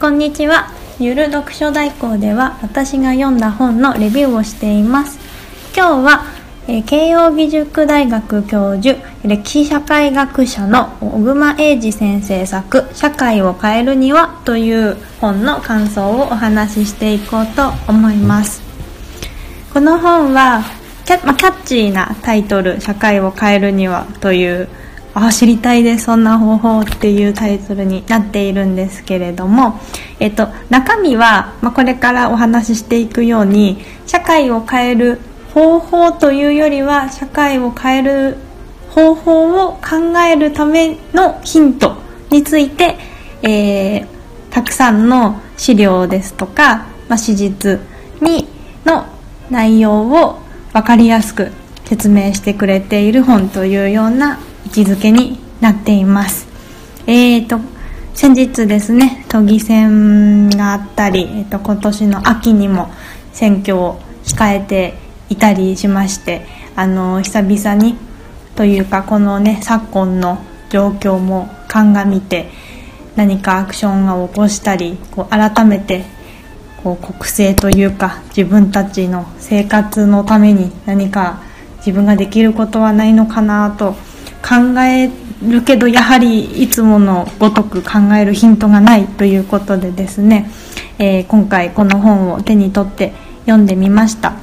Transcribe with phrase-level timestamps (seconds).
[0.00, 0.70] こんにちは。
[1.00, 5.18] ゆる読書代行では私が読んだ本のレビューをしています。
[5.76, 6.24] 今日は、
[6.68, 18.62] えー、慶應義塾大学教授歴史社会学者の小熊英二先生作「社会を変えるには」という本の感想をお話ししていこうと思います。
[19.74, 20.62] この本は
[21.06, 24.68] キャ,、まあ、キャッチーなタイトル「社会を変えるには」という
[25.14, 26.04] あ知りたいです。
[26.04, 29.80] そんな方法っていうタイトルになっているんですけれども、
[30.20, 35.18] えっと、中身は、まあ、これからお話ししていくように社会を変える
[35.54, 38.36] 方法というよりは社会を変える
[38.90, 41.96] 方法を考えるためのヒント
[42.30, 42.96] について、
[43.42, 44.06] えー、
[44.50, 47.80] たくさんの資料ですとか、まあ、史実
[48.20, 48.46] に
[48.84, 49.06] の
[49.50, 50.40] 内容を
[50.72, 51.50] 分かりやすく
[51.84, 54.38] 説明してくれている本というような
[54.74, 56.46] 位置づけになっています。
[57.06, 57.58] えーと
[58.18, 62.90] 先日ですね都議選があったり、えーと、今年の秋にも
[63.32, 64.94] 選挙を控えて
[65.28, 67.96] いたりしましてあの久々に
[68.56, 72.50] というかこのね昨今の状況も鑑みて
[73.14, 76.04] 何かアクションを起こしたりこう改めて
[76.82, 81.40] こう国政というか自分たちの生活のために何か
[81.76, 83.94] 自分ができることはないのかなと
[84.42, 85.10] 考え
[85.42, 90.50] るけどやはりいつものごとく考えるヒントがないということでですね、
[90.98, 94.34] えー、今回この本を手に取って読んでみました。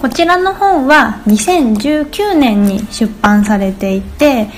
[0.00, 4.48] こちらの本は2019年に出版されていて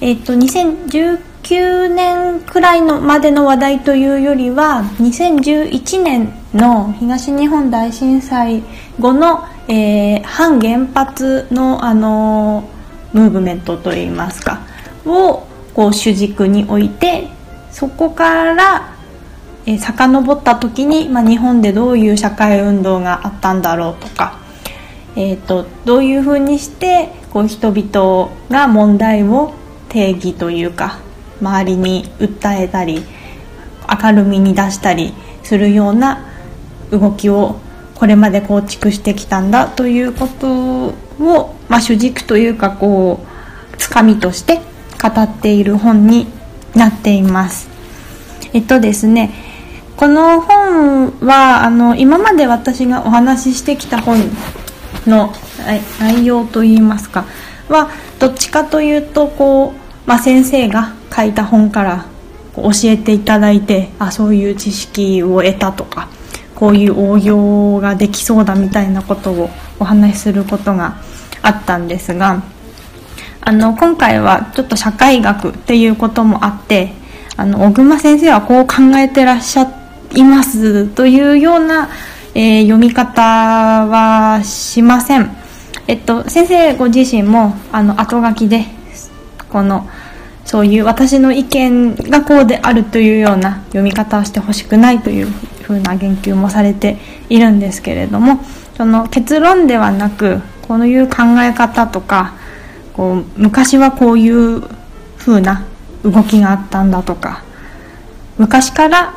[0.00, 8.64] えっ、ー、と2019年くらいのまでの話題というよりは2011年の東日本大震災
[8.98, 12.75] 後の、えー、反原発のあのー
[13.16, 14.60] ムーブメントといいますか
[15.06, 17.28] をこう主軸に置いて
[17.70, 18.96] そこから
[19.66, 24.38] え遡った時に、まあ、日本でどういう社会運動があったんだろうとか、
[25.16, 29.54] えーと、どういうふうにしてこう人々が問題を
[29.88, 31.00] 定義というか
[31.40, 33.02] 周りに訴えたり
[34.02, 36.26] 明るみに出したりするような
[36.90, 37.56] 動きを
[37.94, 43.20] これまで構築してきたんだということを、まあ、主軸というかこ
[43.74, 44.60] うつかみとして
[45.02, 46.26] 語っている本に
[46.74, 47.68] なっています。
[48.52, 49.32] えっとですね
[49.96, 54.18] この本はあの今まで私がお話ししてきた本
[55.06, 55.32] の
[56.00, 57.24] 内容といいますか
[57.68, 62.06] はどっちかというとこう、まあ、先生が書いた本から
[62.56, 66.08] 教えていただいてあそういう知識を得たとか
[66.54, 70.96] こういう応用ができそうだみたいなことをお話しすることが
[71.42, 72.42] あったんですが
[73.40, 76.92] あの今回はちょっと社会学っていうこともあって
[77.36, 79.70] あの小熊先生はこう考えてらっしゃ
[80.14, 81.88] いますというような、
[82.34, 85.36] えー、読み方はしません。
[85.88, 88.64] えっと、先生ご自身もあの後書きで
[89.48, 89.88] この
[90.44, 95.26] そういう私の意見がこうであるというような読み方をしてほしくないという
[95.62, 96.96] ふうな言及もされて
[97.28, 98.40] いるんですけれども
[98.76, 102.34] その結論ではなくこういう考え方とか
[102.92, 104.60] こう昔はこういう
[105.16, 105.64] ふうな
[106.02, 107.42] 動きがあったんだとか
[108.38, 109.14] 昔から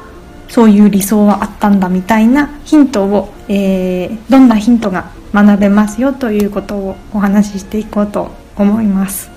[0.48, 9.30] そういう理想はあったんだみたいなヒントを、えー、どんなヒントが学べますよということをお話ししていこうと思います。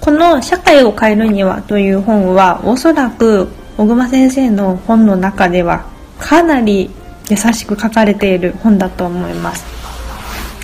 [0.00, 5.84] この「社会を変えるには」という本はおそらく小熊先生の本の中では
[6.18, 6.90] かなり
[7.28, 9.64] 優しく書かれている本だと思います。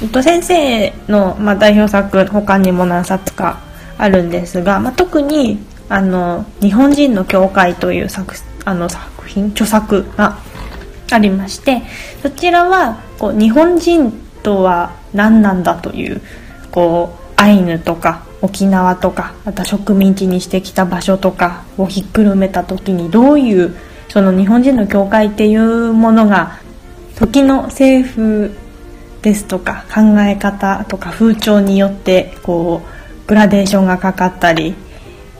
[0.02, 3.60] えっと、先生の、まあ、代表作他にも何冊か
[3.98, 5.58] あるんですが、まあ、特に
[5.90, 8.34] あの「日本人の教会」という作
[8.64, 10.38] あの作品著作が
[11.10, 11.82] ありまして
[12.22, 14.12] そちらはこう日本人
[14.42, 16.22] とは何なんだという
[16.70, 23.74] こうアイヌとか沖縄とかあと植民地にしてきた場所とかをひっくるめた時にどういう
[24.10, 26.58] その日本人の教会っていうものが
[27.16, 28.54] 時の政府
[29.22, 34.74] ですとか考え方とか風潮によってこうグラデーションがかかったり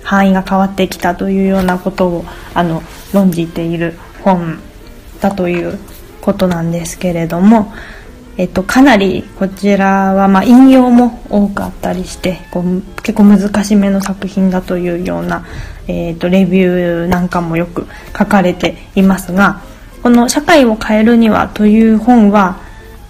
[0.02, 2.24] 範囲が変わってきたというようなことを
[2.54, 2.82] あの
[3.12, 4.60] 論じている本
[5.20, 5.78] だという
[6.20, 7.72] ことなんですけれども、
[8.36, 15.44] えっと、かなりこちらはま引用も多かったりしてこう結構難しめの作品だというような
[15.90, 19.60] えーと、レビューなんかもよく書かれていますが
[20.02, 22.56] この「社会を変えるには」という本は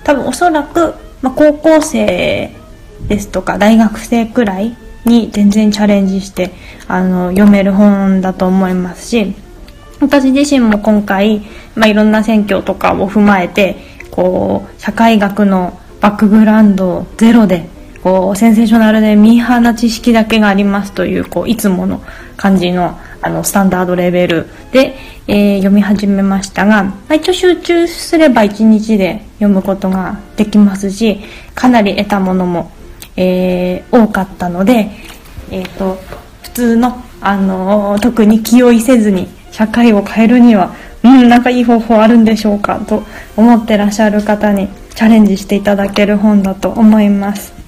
[0.03, 2.53] 多分おそらく、まあ、高校生
[3.09, 6.53] ですとか大学生くらいに全然チャレンジして
[6.89, 9.35] あの読める本だと思いますし
[10.01, 11.43] 私自身も今回、
[11.75, 13.77] まあ、いろんな選挙とかを踏まえて
[14.11, 17.69] こう社会学のバックグラウンドゼロで
[18.03, 22.03] こうセンセーショナルでミーハーな知識だけがありますというこういつもの
[22.37, 31.21] 感じのあのスタンダードレベルで、えー、読み始めましたが、まあ、一応集中すれば1日で読むことができますし
[31.55, 32.71] かなり得たものも、
[33.17, 34.91] えー、多かったので、
[35.51, 35.99] えーと、
[36.43, 43.03] 普通の、あの、特に気負いせずに社会を変えるにはうんなんかいい方法あるんでしょうかと
[43.37, 47.60] 思ってらっしゃる方にチャレンジしていただける本だと思います。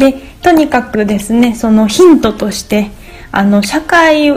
[0.00, 2.90] でとにかくですねそのヒントとして
[3.30, 4.32] あの社会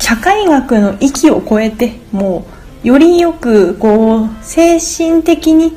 [0.00, 2.44] 社会学の域を超えても
[2.82, 5.76] うよりよくこう精神的に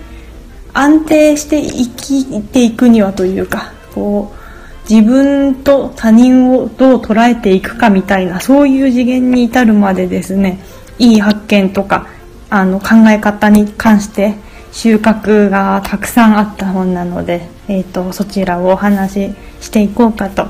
[0.73, 10.59] 安定して生きていくにはというかこう自分と他人をどう捉えていくかみたいなそういう次元に至るまでですね
[10.97, 12.07] いい発見とか
[12.49, 14.35] あの考え方に関して
[14.75, 20.47] 収穫がたくさんあった本なので、えーと、そちらをお話ししていこうかと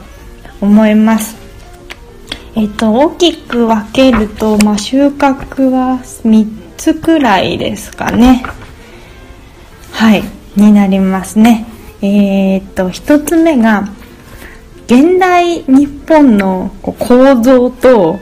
[0.59, 1.37] 思います。
[2.55, 8.43] えっ、ー、と大きく分けると、まあ、収穫は3つくらいですかね。
[9.91, 10.23] はい
[10.55, 11.67] になりますね。
[12.01, 13.89] えっ、ー、と1つ目が
[14.87, 16.95] 現代日本の構
[17.43, 18.17] 造と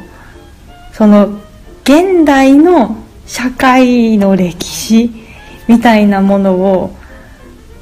[0.92, 1.40] その
[1.84, 5.23] 現代の社会の歴史。
[5.68, 6.96] みたいなものを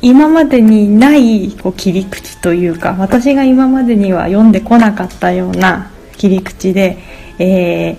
[0.01, 6.97] 今までにないこう切り口というか私が今までには読んでこなかったような切り口で、
[7.37, 7.97] え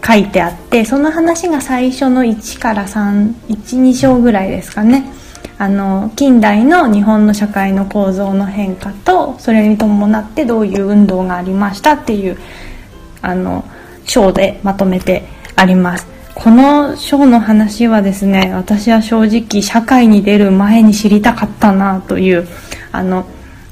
[0.00, 5.12] ー、書いてあってその話が最初の1から312章ぐらいですかね。
[5.58, 12.36] あの近代の日本の社会の構造の変化とそれに伴ってどういう運動がありましたっていう
[13.22, 13.64] あの
[14.04, 15.22] 章でまとめて
[15.54, 16.15] あります。
[16.36, 22.46] この章の話はですね私は正直社会に出る前に知りたかったなという
[22.92, 23.26] あの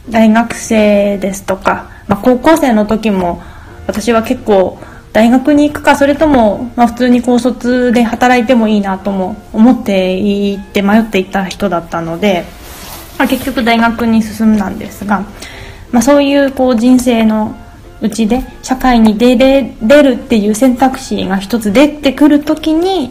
[0.08, 3.42] 大学生ですとか、まあ、高校生の時も
[3.86, 4.78] 私は結構
[5.12, 12.44] 大学に行くかそれとも、まあ、普通に高卒で働いてもいいなとも思っていって迷っていた人だったので、
[13.18, 15.26] まあ、結局大学に進んだんですが、
[15.92, 17.54] まあ、そういうこう人生の
[18.00, 23.10] うちで社会に出れ出るっていう選択肢が一つ出てくる時に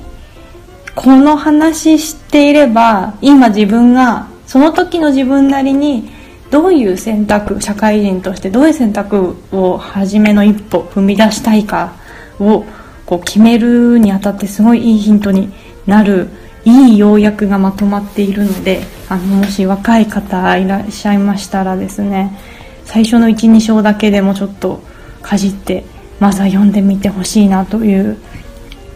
[0.95, 6.09] この話していれば今自分がその時の自分なりに
[6.51, 11.95] どういう選択社会人としてどういう選択を初めの一歩踏み出したいか
[12.39, 12.63] を
[13.05, 15.51] こう決めるにあたってすごいいいヒントに
[15.87, 16.29] なる
[16.65, 22.37] いい要約がまとまっているのであのもし若い方いらっしゃいましたらですね
[22.85, 24.81] 最初の12章だけでもちょっと
[25.21, 25.83] かじって
[26.19, 28.17] まずは読んでみてほしいなという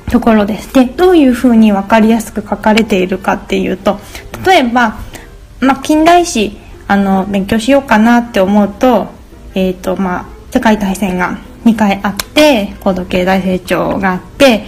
[0.09, 0.73] ところです。
[0.73, 3.99] でどういうふうに分かりやすく書かれているかっていうと
[4.45, 4.97] 例えば、
[5.59, 6.57] まあ、近代史
[6.87, 9.07] あの勉強しようかなって思うと,、
[9.55, 14.65] えーとまあ、世界大戦が2回あって高度経済成長があって、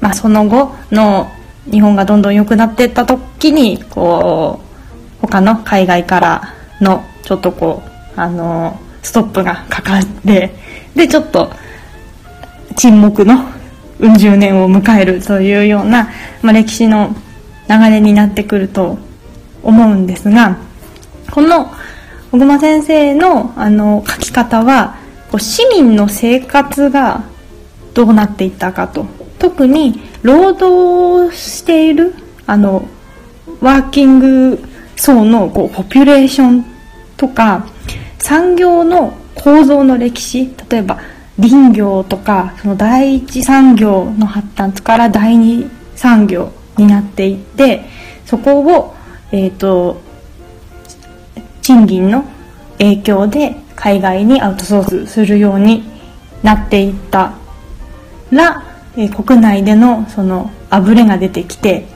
[0.00, 1.30] まあ、その後の
[1.70, 4.60] 日本がどんどん良くなっていった時にこ
[5.22, 10.54] う他の海外からのちょっとこうあのストップがかかって
[10.94, 11.50] でちょっと
[12.76, 13.44] 沈黙の
[13.98, 16.10] うん十年を迎えるというような、
[16.42, 17.14] まあ、歴史の
[17.68, 18.98] 流れになってくると
[19.62, 20.58] 思うんですが
[21.30, 21.70] この
[22.30, 24.96] 小熊先生のあの書き方は
[25.30, 27.24] こう市民の生活が
[27.94, 29.06] どうなっていったかと。
[29.42, 32.14] 特に労働している
[32.46, 32.86] あの
[33.60, 34.62] ワーキング
[34.94, 36.71] 層のこうポピュレーション
[37.22, 37.64] とか
[38.18, 40.98] 産業の構造の歴史例えば
[41.40, 47.84] 林業とかその第一産業の発達から第二産業になっていって
[48.26, 48.96] そこを、
[49.30, 50.00] えーと、
[51.60, 52.24] 賃金の
[52.78, 55.84] 影響で海外にアウトソースするように
[56.42, 57.34] なっていった
[58.32, 58.64] ら、
[58.96, 61.86] えー、国内でのそのあぶれが出てきて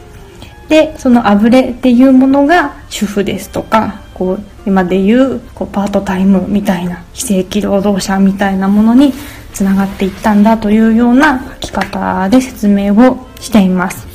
[0.68, 9.12] でそのあぶれっていうものが主婦ですとかこう今でいうこうパートタイムみたいな非正規労働者みたいなものに
[9.54, 14.06] つながっていったんだというような書き方で説明をしています。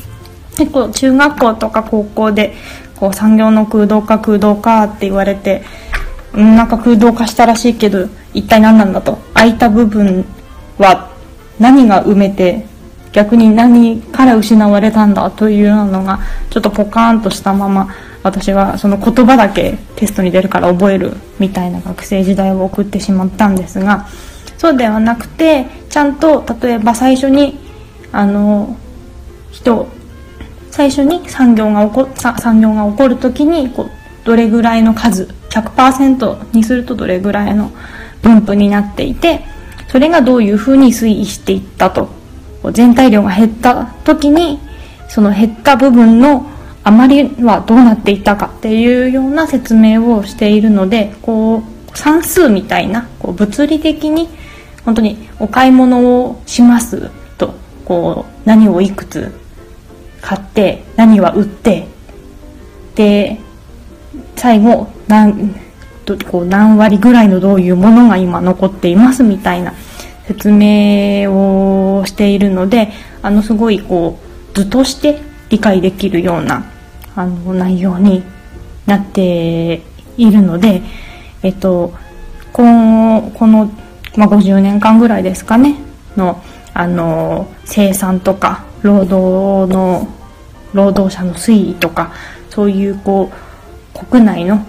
[0.58, 2.54] 結構中学校とか高校で
[2.98, 5.64] こう産業の空洞化空洞化って言われて
[6.38, 9.18] んなんか空洞化したらしいけど一体何なんだと。
[9.34, 10.26] 空いた部分
[10.78, 11.10] は
[11.60, 12.66] 何が埋めて
[13.12, 17.90] 逆に何から失われたんだというのがちょっとポカーンとしたまま
[18.24, 24.08] 私はその言葉だけテストに出るから覚えるみたいな学生時代を送ってしまったんですが
[24.58, 27.60] そうではなくてちゃんと例えば最初に
[28.12, 28.78] あの
[29.52, 29.88] 人
[30.70, 33.92] 最初に産業が起こ産業が起こる時にこう
[34.24, 37.72] どれぐらいの数100%にするとどれぐらいの
[38.22, 39.44] 分布になっていて
[39.90, 42.10] それがどういうふうに推移していったと
[42.72, 44.60] 全体量が減った時に
[45.10, 46.46] その減った部分の
[46.84, 54.30] 余りはどうなっていたかっていうような説明をしているのでこう算数みたいなこう物理的に
[54.86, 57.54] 本当にお買い物をしますと
[57.86, 59.32] こう何をいくつ
[60.22, 61.88] 買って何は売って
[62.96, 63.40] で
[64.36, 65.54] 最後何
[66.30, 69.74] こう何割ぐらいのどういうものが今残っていますみたいな
[70.28, 75.20] 説明をしているのであのすごいこう図として
[75.50, 76.71] 理解できるような
[77.16, 78.24] あの内容に
[78.86, 79.82] なって
[80.18, 80.82] いるので、
[81.44, 81.94] えっと、
[82.54, 83.72] このこの、
[84.16, 85.76] まあ、50年間ぐらいですかね
[86.16, 86.42] の
[86.74, 90.08] あの生産とか労働の
[90.74, 92.14] 労働者の推移とか
[92.50, 94.66] そういうこう国内の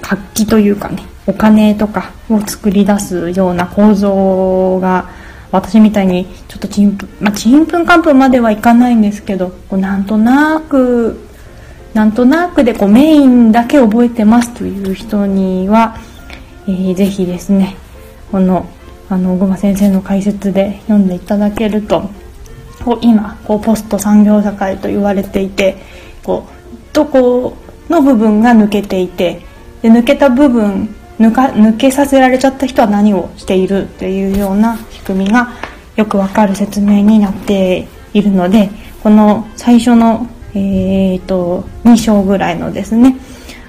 [0.00, 5.10] 活気というかねお金とかを作り出すような構造が
[5.52, 11.27] 私みたいにちょっとちんぷんまあちんぷんかんぷんまではいかないんですけどこうなんとなく
[11.94, 15.98] なんとなくでこうメインだけ覚えてますという人には、
[16.66, 17.76] えー、ぜひですね
[18.30, 18.68] この
[19.10, 22.10] あの小熊先生の解説で読んでいただけると
[22.84, 25.76] こう今こうポスト産業社会と言われていて
[26.22, 27.56] こうどこ
[27.88, 29.42] の部分が抜けていて
[29.82, 35.48] で抜けた部分抜か抜けさせられちゃった人は何をしているっていうような仕組みが
[35.96, 38.70] よくわかる説明になっているので
[39.02, 40.26] この最初の、
[40.58, 43.16] えーと、2章ぐらいのですね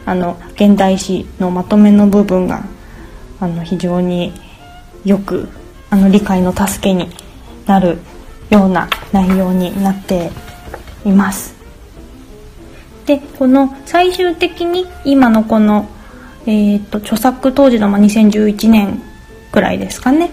[0.05, 2.63] あの現代史のまとめの部分が
[3.39, 4.33] あの非常に
[5.05, 5.49] よく
[5.89, 7.09] あの理解の助けに
[7.65, 7.99] なる
[8.49, 10.31] ような内容になって
[11.05, 11.55] います。
[13.05, 15.89] でこの最終的に今のこの
[16.45, 19.01] えーと、著作当時の、2011年
[19.51, 20.31] くらいですかね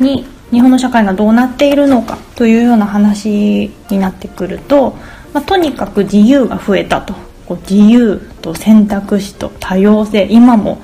[0.00, 4.96] に日本の社会がどうなっているのかというような話になってくると、
[5.34, 7.12] まあ、とにかく自由が増えたと。
[7.46, 10.26] こう自由と選択肢と多様性。
[10.30, 10.78] 今も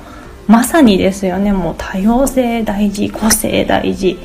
[0.47, 1.53] まさにですよね。
[1.53, 4.19] もう多様性大事個性大事。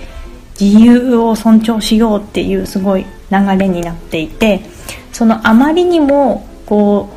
[0.60, 4.62] 自由を尊重しようっていうすごい流れになっていて
[5.12, 7.10] そのあまりにもこ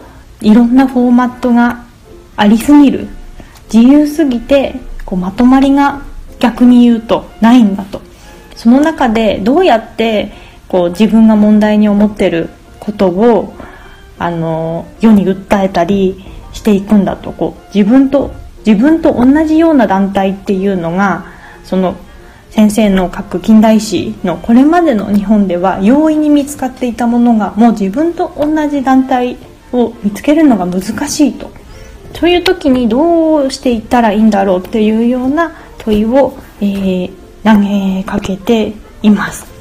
[0.43, 1.85] ういろんなフォーマットが
[2.37, 3.09] ありすぎる。
[3.73, 4.75] 自由すぎて
[5.05, 6.03] こうまとまりが
[6.39, 8.03] 逆に言うとないんだと。
[8.55, 10.33] その中でどうやって
[10.69, 12.51] こう自分が問題に思ってる
[12.89, 13.55] ことを
[14.19, 18.33] あの世に訴えたりしていくんだとこう自分と
[18.67, 21.27] 自分と同じような団体っていうのが
[21.65, 21.97] その
[22.51, 29.37] 先生の書く近代史のこれまでの日本では容易に見つかっていたものがもう自分と同じ団体
[29.73, 31.51] を見つけるのが難しいと
[32.15, 37.13] そういう時にどうしていったらいいんだろうっていうような問いを、えー、
[37.45, 39.58] 投げかけています。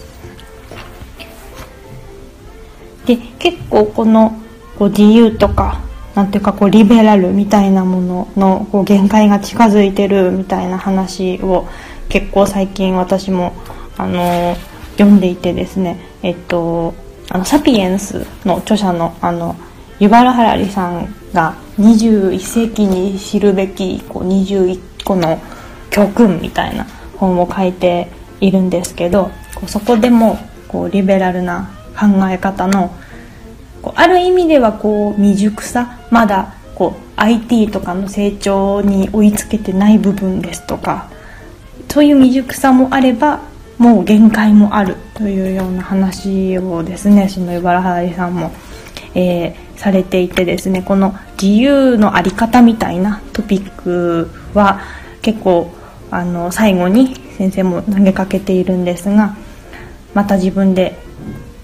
[3.08, 4.38] で結構この
[4.78, 5.80] こう自由とか
[6.14, 11.68] なんていうかこうリベラルみたいなもののこう限界が近づいてるみたいな話を
[12.10, 13.54] 結構最近私も
[13.98, 14.56] あの
[14.98, 16.00] 読んでいてですね。
[16.24, 16.94] えっと
[17.30, 19.56] あのサピエンスの著者のあの
[20.00, 25.40] ユバラ・ハラリさんが21世紀に知るべきこう21個の
[25.90, 26.86] 教訓みたいな
[27.18, 28.10] 本を書いて
[28.40, 29.32] いるんですけど
[29.66, 30.38] そこでも
[30.68, 32.96] こうリベラルな考え方の
[33.82, 41.10] こうある意味ではこう未熟さまだこう IT とかの成長に追いつけてない部分ですとか
[41.90, 43.42] そういう未熟さもあれば
[43.78, 48.52] もう限界もあるというような話をですねそのユバラハラリさんも
[49.18, 54.80] えー、されていてですねこの自由の在り方みたいなトピックは
[55.24, 55.72] 結構
[56.12, 59.36] あの最後に先生も投げかけているんですが
[60.14, 61.00] また自分で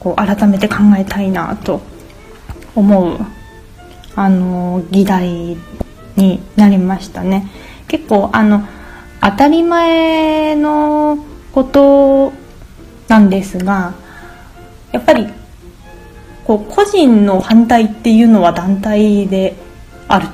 [0.04, 1.82] こう改めて考えたいなと
[2.76, 3.20] 思う
[4.16, 5.58] あの議題
[6.16, 7.50] になりましたね。
[7.88, 8.68] 結構あの
[9.22, 11.18] 当たり前の
[11.54, 12.34] こと
[13.08, 13.94] なんですが
[14.92, 15.28] やっぱり
[16.46, 19.56] こう個人の反対っていうのは団体で
[20.08, 20.28] ある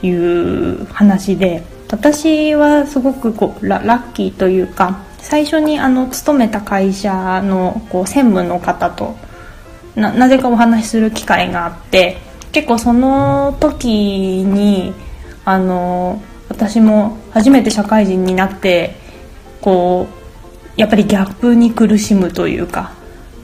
[0.00, 9.16] という話で私はすごくこうララッキーというか最初にあの勤めた会社のこう専務の方と
[9.96, 12.18] なぜかお話しする機会があって
[12.50, 14.92] 結構その時に
[15.44, 18.96] あの私も初めて社会人になって
[19.60, 20.06] こ
[20.76, 22.92] うやっぱりギャップに苦しむというか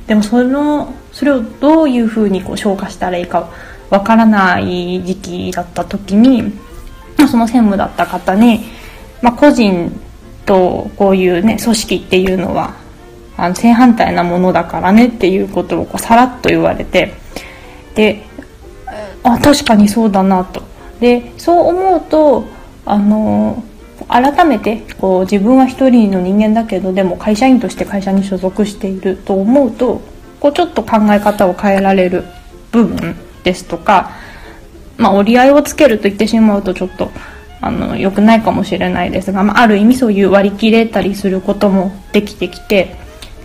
[0.07, 3.51] でもそのそれをどういうふうにこう消化したらいいか
[3.91, 6.53] わからない時期だった時に、
[7.31, 8.61] その専務だった方に、
[9.23, 9.91] まあ、個人
[10.49, 12.75] とこういうね組織っていうのは
[13.37, 17.13] あの正反対なものだからねっていうことをこうさらっと言われて
[17.95, 18.25] で
[19.23, 20.63] あ確かにそうだなと。
[21.01, 22.45] でそう思うと
[22.85, 23.63] あの
[24.09, 30.01] 改めてこう自分は一人の人間だけどでも会社員として会社に所属していると思うと
[30.41, 32.25] こうちょっと考え方を変えられる
[32.73, 33.15] 部分
[33.45, 34.13] ですとか、
[34.97, 37.11] まあ、折り合いをつけると言ってしまうとちょっと
[37.61, 42.97] あの良くないかもしれないですが、まあ、ある意味そういう割り切れたりすることもできてきて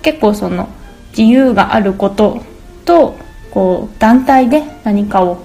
[0.02, 0.70] 結構その
[1.10, 2.44] 自由があること
[2.86, 3.16] と
[3.52, 5.44] こう団体で何かを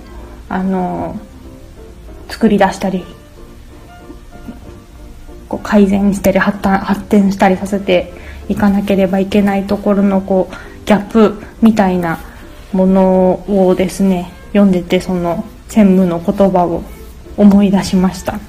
[0.48, 1.18] あの
[2.28, 3.04] 作り出したり
[5.48, 8.12] こう改善したり発発展したりさせて
[8.48, 12.18] いかなければいけないところのこうギャップみたいな
[12.72, 16.82] ものをですね読んでてその専務の言葉を
[17.36, 18.40] 思い出しました。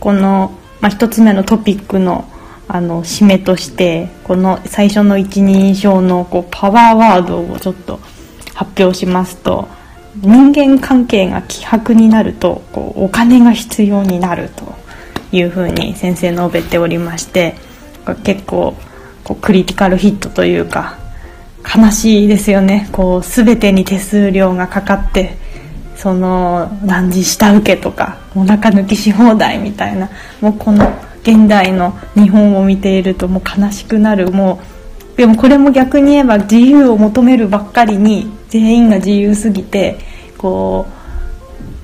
[0.00, 2.28] この、まあ、1つ目のトピックの
[2.70, 7.98] あの締めとしてこの最初の一人称のこうパワーワードをちょっと
[8.52, 9.68] 発表しますと
[10.16, 14.74] 人間関係が希薄になるとこうお金が必要になると
[15.32, 17.54] いうふうに先生述べておりまして
[18.22, 18.74] 結構
[19.24, 20.98] こうクリティカルヒットというか
[21.64, 22.88] 悲しいですよね。
[22.92, 25.36] こう全てに手数料がかかって
[25.98, 30.08] その何時下請けとかお腹抜きし放題みたいな
[30.40, 30.90] もうこの
[31.22, 34.30] 現代の日本を見ているともう悲しくなる。
[34.30, 34.60] も
[35.14, 39.98] うでもこれも逆に言えば自由を求めるばっかりに全員が自由すぎて
[40.38, 40.86] こ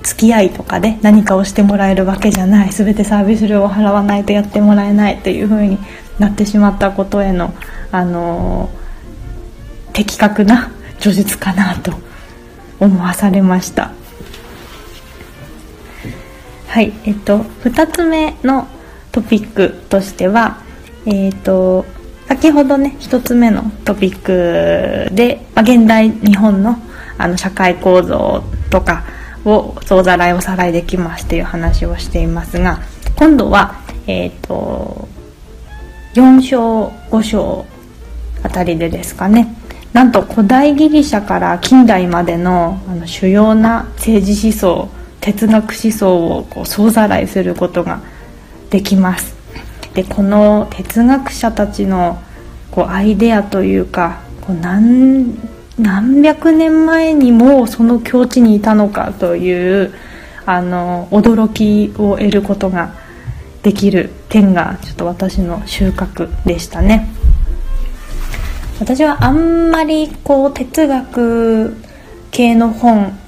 [0.02, 2.71] う付き合いとかで何かをしてもらえるわけじゃない。
[2.71, 5.78] 全てサービス料を払わないとやってもらえないというふうに
[6.18, 7.53] なってしまったことへの
[7.90, 8.85] あのー
[9.94, 11.92] 的確な叙述かなと
[12.81, 13.92] 思わされました。
[16.74, 18.66] はいえっと2つ目の
[19.12, 20.58] トピックとしては
[21.06, 21.84] えっと
[22.26, 26.76] 先ほどね1つ目のトピックで、まあ、現代日本の
[27.16, 29.04] あの社会構造とか
[29.44, 32.80] を総ざらいおさらいできますっていう話をしていますが
[33.14, 35.06] 今度はえっ、と
[36.14, 37.66] 4章5章
[38.42, 39.54] あたりでですかね。
[39.92, 48.02] なんと古代ギリシャから近代までのあの主要な政治思想哲学思想をこう総ざらいすることが
[48.68, 49.34] できます
[49.94, 52.22] でこの哲学者たちの
[52.70, 55.34] こうアイデアというかこう何
[55.78, 59.94] 何百年前にもその境地にいたのかという
[60.44, 62.94] あの驚きを得ることが
[63.62, 67.08] できる点がちょっと私の収穫でしたね。
[68.78, 71.76] 私はあんまりこう哲学
[72.30, 73.18] 系の本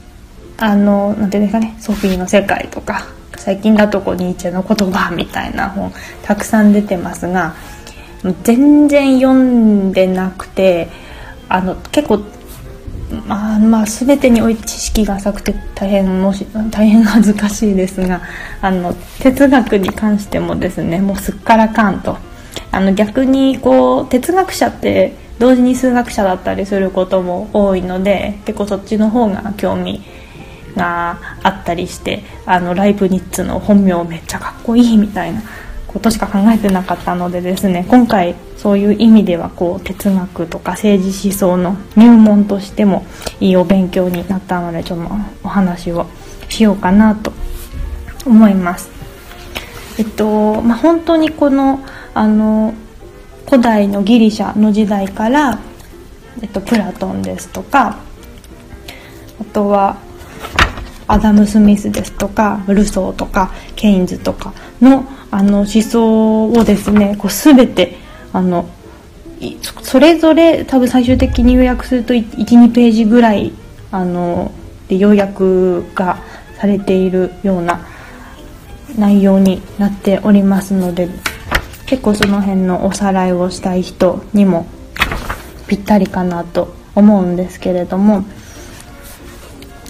[0.59, 5.93] あのなんていうんですかねソフィーの世界とか最近だとこうニーチェの言葉みたいな本
[6.23, 7.55] たくさん出てますが
[8.43, 10.89] 全然読んでなくて
[11.49, 12.25] あの結構
[13.27, 18.21] まあ、まあ全てにおいて知識が浅くて大変もし大変恥ずかしいですが
[18.61, 22.19] あの哲学に関してもですねもうすっからかんと。
[22.73, 30.03] あの逆にこう哲学者って同時に数学者だったりすることも多いので結構そっちの方が興味
[30.77, 35.43] があったりしてあのライプニッツの本名めっちゃかっこいいみたいな
[35.87, 43.07] ことしか考えてなかったのでですね今回そういう意味ではこう哲学とか政治思想の入門としても
[43.41, 46.07] いいお勉強になったのでちょっとお話を
[46.49, 47.33] しようかなと
[48.27, 48.91] 思います。
[49.99, 51.81] えっとまあ、本当にこの
[52.13, 52.75] あの
[53.49, 55.59] 古代のギリシャの時代から、
[56.43, 57.99] えっと、プラトンですとか
[59.41, 59.97] あとは
[61.09, 67.97] アダム・スミスですとかルソーとかケインズとかのあの思想をですねこう全て
[68.33, 68.69] あの
[69.83, 73.53] それぞれ多分最終的に予約すると12ページぐらい
[73.91, 74.53] あの
[74.89, 76.19] で要約が
[76.59, 77.87] されているような
[78.99, 81.09] 内容になっておりますので
[81.87, 84.67] 結構その辺のおさらいをしたい人にも
[85.67, 88.25] ぴったりかなと思うんですけれども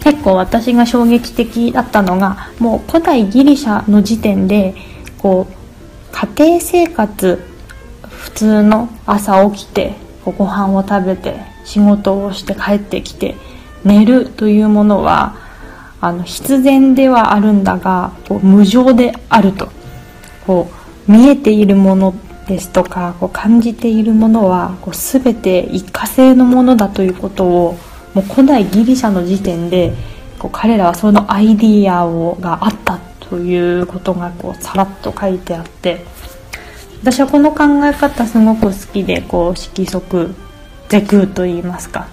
[0.07, 4.73] 結構私が衝撃的だったのがもう古代ギリシャの時点で
[5.19, 5.55] こう
[6.13, 7.43] 家庭生活
[8.09, 13.35] 普通の朝起きてご飯を食べて仕事をして帰ってきて
[13.85, 15.35] 寝るというものは
[16.01, 19.71] あの必然ではあるんだがこう無常であると。
[20.47, 20.71] こ
[21.09, 22.15] う見えているもの
[22.47, 27.77] ですとかこう感じているものはこう全て一過性のものだということを
[28.17, 29.93] もう古代ギリシャの時点で
[30.39, 36.01] こう彼らはそのアイディアをがあったということがこうさらっと書いてあって
[37.03, 40.35] 私はこの考え方すごく好きでこう色即
[40.89, 42.09] 是空と言いますか。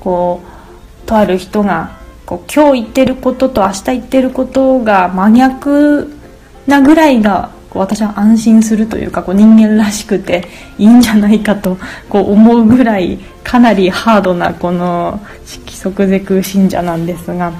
[0.00, 6.16] こうとある人がこう今日言ってることと明日言ってることが真逆
[6.66, 10.46] なぐらいが私は安心するというかこう人間らしくて
[10.78, 17.52] いいんじゃないかと こう思うぐらいかなりハードなこの色即是空信者なんですが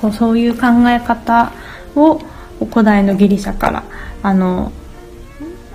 [0.00, 1.52] こうそういう考え方
[1.94, 2.20] を
[2.72, 3.82] 古代のギリシャから
[4.22, 4.72] あの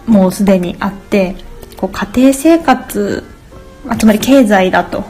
[0.05, 1.35] もうすでにあって
[1.77, 3.23] こう家庭生活
[3.97, 5.03] つまり経済だと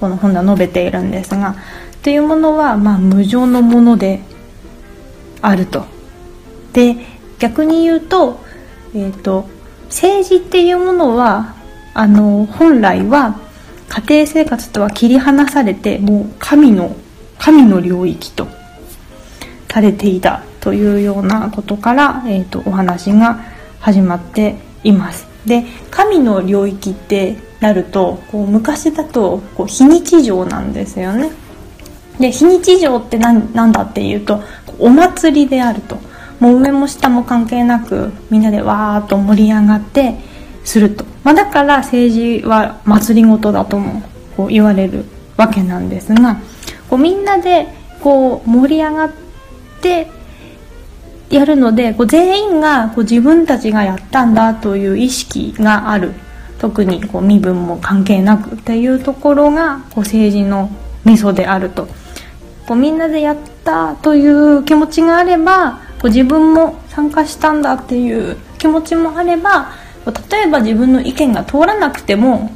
[0.00, 1.54] この本では述べているんですが
[2.02, 4.20] というものはまあ無常のもので
[5.40, 5.86] あると。
[6.72, 6.96] で
[7.38, 8.40] 逆に言うと,、
[8.94, 9.48] えーと、
[9.84, 11.54] 政治っていうものは
[11.94, 13.38] あの本来は
[13.88, 16.96] 家庭生活とは切り離されてもう神の
[17.38, 18.48] 神の領域と
[19.74, 23.40] されていたというようなことから、えーと、お話が
[23.80, 25.26] 始まっています。
[25.44, 31.32] で神の領域ってなるとこう昔だとこう非日常なんですよね。
[32.20, 34.40] で非日常って何何だっていうと
[34.78, 35.98] お祭りであると。
[36.40, 40.16] もう上も下も関係なくみんなでわーっと盛り上がって
[40.64, 44.02] すると、まあ、だから政治は祭りごとだとも
[44.36, 45.04] こう言われる
[45.36, 46.40] わけなんですが
[46.88, 47.68] こうみんなで
[48.00, 49.10] こう盛り上がっ
[49.80, 50.08] て
[51.30, 56.12] やるのでこう全員がこう自分たちがやったんだという意識がある。
[56.58, 60.70] 特にこう身分も関係なくっていうところがこう政治の
[61.04, 61.88] ミソであると。
[62.66, 69.72] こうみんなでやったという気持ちがあればこう自分も参加したんだっていう気持ちもあれば
[70.30, 72.50] 例えば自分の意見が通らなくても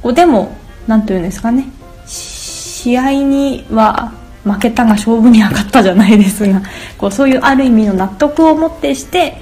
[0.00, 1.66] こうでも何て言うんですかね
[2.06, 4.12] 試合には
[4.44, 6.62] 負けたが勝負に上がったじゃないですが
[6.96, 9.38] こうそういうある意味の納得をもってして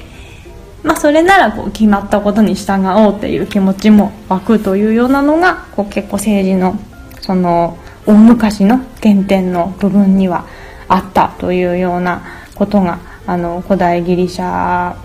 [0.83, 6.77] まあ、それならこう決まったことに従おうっていう気持ちも湧くというようなのがこう結構政治の
[7.21, 10.47] その大昔の原点の部分には
[10.89, 12.23] あったというような
[12.57, 14.97] ことがあの古代ギリシャ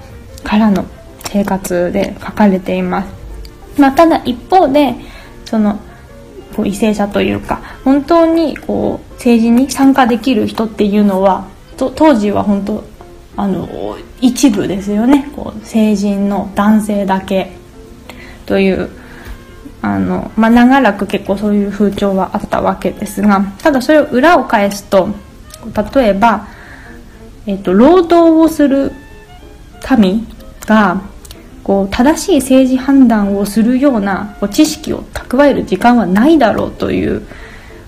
[0.43, 0.85] からの
[1.25, 4.95] 生活で書かれています、まあ、ただ一方で
[5.45, 5.79] その
[6.55, 12.83] こう為政者というか本当にこう政治に参加できる人っていうのは当時は本当
[13.35, 15.31] あの一部ですよね。
[15.35, 17.51] こう成人の男性だけ
[18.47, 18.89] という
[19.83, 25.09] あの、まあ、長らく結構そういう風潮はあったわけですがただそれを裏を返すと
[25.95, 26.47] 例えば
[27.47, 28.91] えっと、労働をする
[29.97, 30.27] 民
[30.65, 31.01] が
[31.63, 37.25] こう正しい政治判断をするようなこう知識を蓄える時間はないだろうという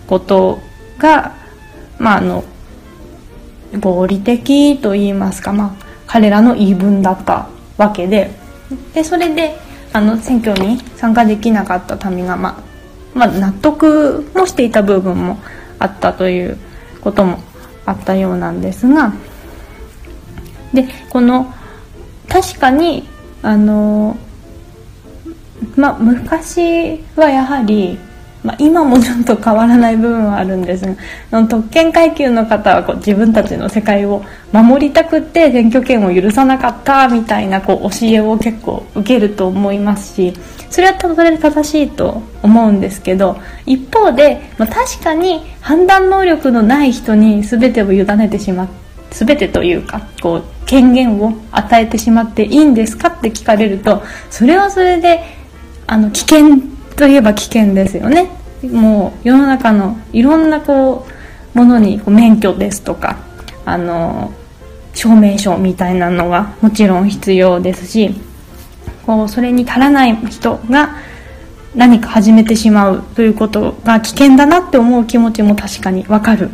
[0.07, 0.61] こと
[0.97, 1.35] が、
[1.97, 2.45] まあ、あの
[3.79, 8.31] 合理的といいますか、まあ、彼らの言い分だったわけで
[8.93, 9.57] でそれで
[9.91, 15.37] あの選挙に参加できなかった民が、まあまあ、納得もしていた部分も
[15.79, 16.57] あったという
[17.01, 17.39] ことも
[17.85, 19.13] あったようなんですが。
[20.73, 21.53] でこの
[22.27, 23.07] 確かに
[23.41, 24.17] あの
[25.75, 27.97] まあ昔はやはり、
[28.43, 30.85] まあ、今もちょっと変わらない部分はあるんです
[31.31, 40.33] が特権階級の方はこう自分たちの世界を守りたくって選挙権を許さなかったみたいなこう教えを結構受けると思いますし
[40.69, 55.23] それはそれで正しいと思うんですけど一方で、まあ、確かに判断能力のない人に全てを委ねてしまって全てというかこう権限を与えてしまっていいんですかって聞かれるとそれはそれで
[55.87, 56.57] あの危険
[56.95, 58.29] といえば危険ですよね。
[58.63, 61.07] もう世の中のいろんなこ
[61.55, 63.17] うものにこう免許ですとか
[63.65, 64.31] あの
[64.93, 68.13] 証明書みたいなのがもちろん必要ですし
[69.05, 70.97] こうそれに足らない人が
[71.73, 76.49] 何か始めてしまうということが危険だなって思う気持ちも確かにわかる。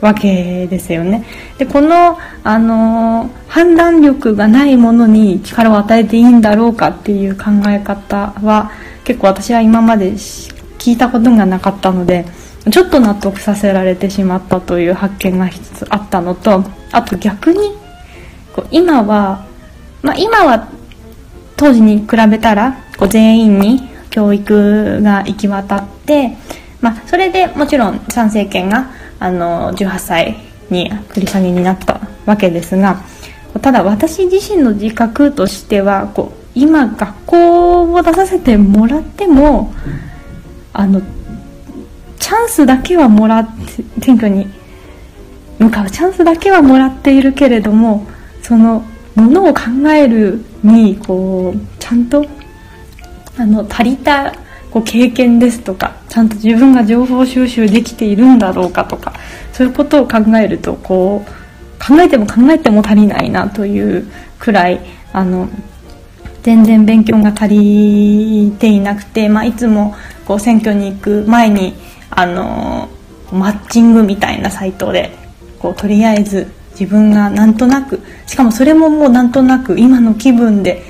[0.00, 1.24] わけですよね。
[1.58, 8.70] でこの、あの判断力がないものに力を与えていいんだろうかっていう考え方は
[9.04, 12.26] 結構私は今まで聞いたことがなかったので
[12.70, 17.76] ちょっと納得させられてしまったという発見が一つあったのとあと逆に
[18.54, 19.46] こう今は、
[20.02, 20.68] まあ、今は
[21.56, 26.36] 当時に比べたらこう全員に教育が行き渡って、
[26.80, 30.36] まあ、それでもちろん参政権があの18歳
[30.70, 33.02] に繰り下げになったわけですが
[33.62, 39.72] ただ私自身の自覚としてはこう今学校を出させてもらっても
[40.72, 41.00] あの
[42.18, 44.46] チャンスだけはもらって選挙に
[45.58, 48.06] 向かうチャンスだけはもらっているけれども
[48.42, 49.62] そのものを考
[49.94, 52.26] えるにこうちゃんと
[53.38, 54.34] あの足りた
[54.70, 59.14] こう経験ですとかちゃんと自分が情報収集できているんだろうかとか
[59.52, 61.30] そういうことを考えるとこう
[61.78, 64.80] 考えても考えても足りないなというくらい
[65.12, 65.48] あの
[66.42, 69.94] 全然勉強が足りていなくて、まあ、いつも
[70.26, 71.74] こう選挙に行く前に
[72.10, 72.88] あの
[73.32, 75.10] マッチングみたいなサイトで
[75.58, 76.46] こうとりあえず
[76.78, 80.82] 自分がなんとなくしかもそれももうなんとなく今の気分で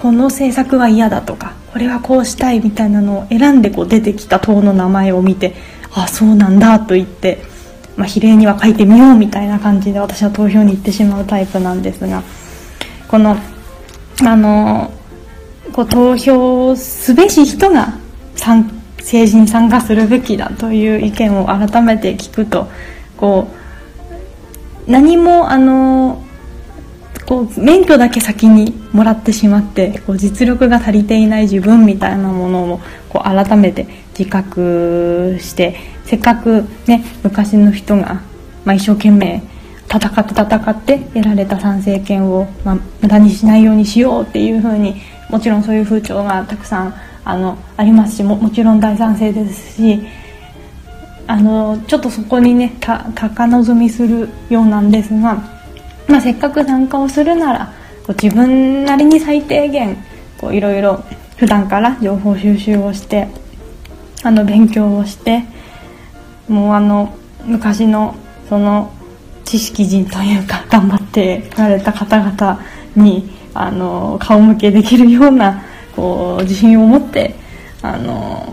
[0.00, 5.54] この政策は嫌だとかこれはこうしたいみたいなのを選んでこう出てきた党の名前を見て
[5.92, 7.42] あそうなんだと言って、
[7.96, 12.22] まあ、比例には書いてみようみたいな感じで私は投票に行ってしまうタイプなんですが
[13.08, 13.36] この
[14.24, 14.90] あの
[15.72, 17.98] こう投票すべし人が
[18.34, 22.68] 政治に参加するべきだという意見を改めて聞くと
[23.18, 23.48] こ
[24.86, 26.24] う何もあの
[27.30, 33.86] こう免許だけ先にもらってしまってこう実力が足りていない自分みたいなものをこう改めて
[34.18, 38.20] 自覚してせっかくね昔の人が、
[38.64, 39.44] まあ、一生懸命
[39.88, 50.00] 戦って戦って得られた参政権を、まあ、無駄にしないようにしようっていうふうにもちろんそういう風潮がたくさんあのありますしももちろん大賛成ですし
[51.28, 55.59] あのちょっとそこにね高望みするようなんですが、
[56.10, 57.72] まあ、せっかく参加をするなら
[58.04, 59.96] こう自分なりに最低限
[60.50, 61.04] いろいろ
[61.36, 63.28] 普段から情報収集をして
[64.22, 65.44] あの勉強をして
[66.48, 68.16] もうあの昔の
[68.48, 68.92] その
[69.44, 72.60] 知識人というか 頑張ってられた方々
[72.96, 75.62] にあの顔向けできるような
[75.94, 77.36] こう自信を持って
[77.82, 78.52] あの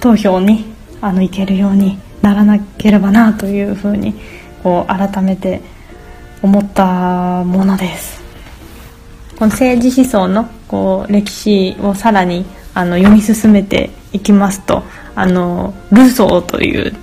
[0.00, 0.66] 投票に
[1.00, 4.14] あの行けるようにならなければなというふうに
[4.62, 5.60] こう改めて
[6.42, 8.20] 思ったものです。
[9.38, 12.44] この政治思想のこう歴史をさらに
[12.74, 14.82] あの読み進めていきますと
[15.14, 16.94] あのルソーという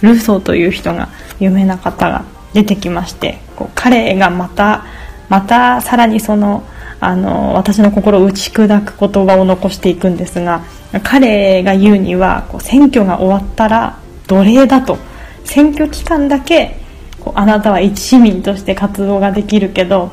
[0.00, 1.08] ルソーという人が
[1.40, 4.84] 有名な方が出てきましてこう彼がまた
[5.28, 6.62] またさらにその
[7.00, 10.62] あの私の心を打ち砕く言葉を残していくんですが
[11.02, 14.96] 彼が言うにはこう選挙が終わったら奴隷だと。
[15.44, 16.79] 選挙期間だけ
[17.20, 20.10] こうあなたは一市民として活動ができるけど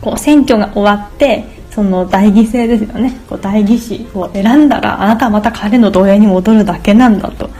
[0.00, 3.18] こう選挙が終わってその代議制ですよね。
[3.28, 7.50] こう代議士を選んだらあなたはまた彼の奴隷に戻るだけなんだと。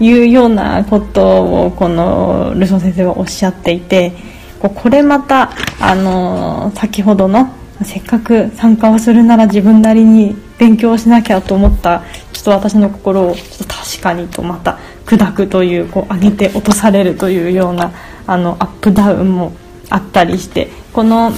[0.00, 4.12] いうようなことをこのルソー先生はおっしゃっていて
[4.58, 7.52] これまたあの先ほどの
[7.84, 14.78] せっかく参加をするなら自分なりに勉強しなきゃと思ったちょっと私の心をちょっと確かにとまた
[15.16, 17.92] 砕くというこう上げて落とされるというような
[18.26, 19.52] あのアップダウンも
[19.90, 21.32] あったりしてこの、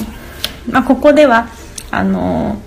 [0.71, 1.49] まあ、ここでは
[1.91, 2.61] あの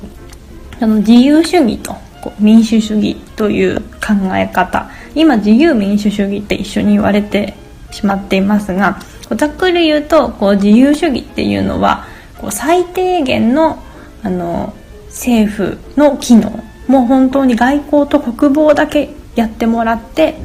[0.79, 1.95] その自由主義と
[2.39, 7.53] 民主主義という考え方今自由民主主義って一緒に言われて
[7.91, 8.99] しまっていますが
[9.35, 12.05] ざっくり言うとこう自由主義っていうのは
[12.37, 13.81] こう最低限の
[14.23, 14.73] あの
[15.07, 20.35] 政府の機能もう本当に外交と国防だけやってもらって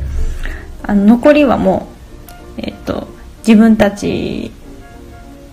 [0.82, 1.88] あの残りはも
[2.58, 3.08] う、えっと、
[3.46, 4.50] 自分たち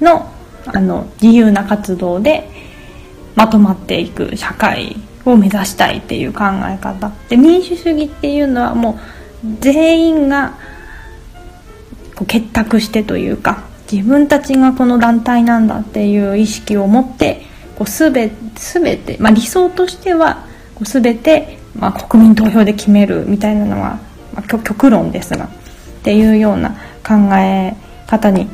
[0.01, 0.31] の
[0.65, 2.49] あの自由な活動で
[3.35, 8.99] まとまっていく社会を目指したいっていう考え方で民主主義っていうのはも
[9.43, 10.57] う全員が
[12.15, 17.41] こう結託してというか自分たちがこの団体なんだっていう意識を持って
[17.77, 23.99] こうすべ全て、まあ、理想としてはこう全て、まあ、国民投票で決めるみたいなのは、
[24.41, 25.49] 極論ですがっ
[26.03, 26.71] ていうような
[27.05, 27.75] 考え
[28.07, 28.49] 方に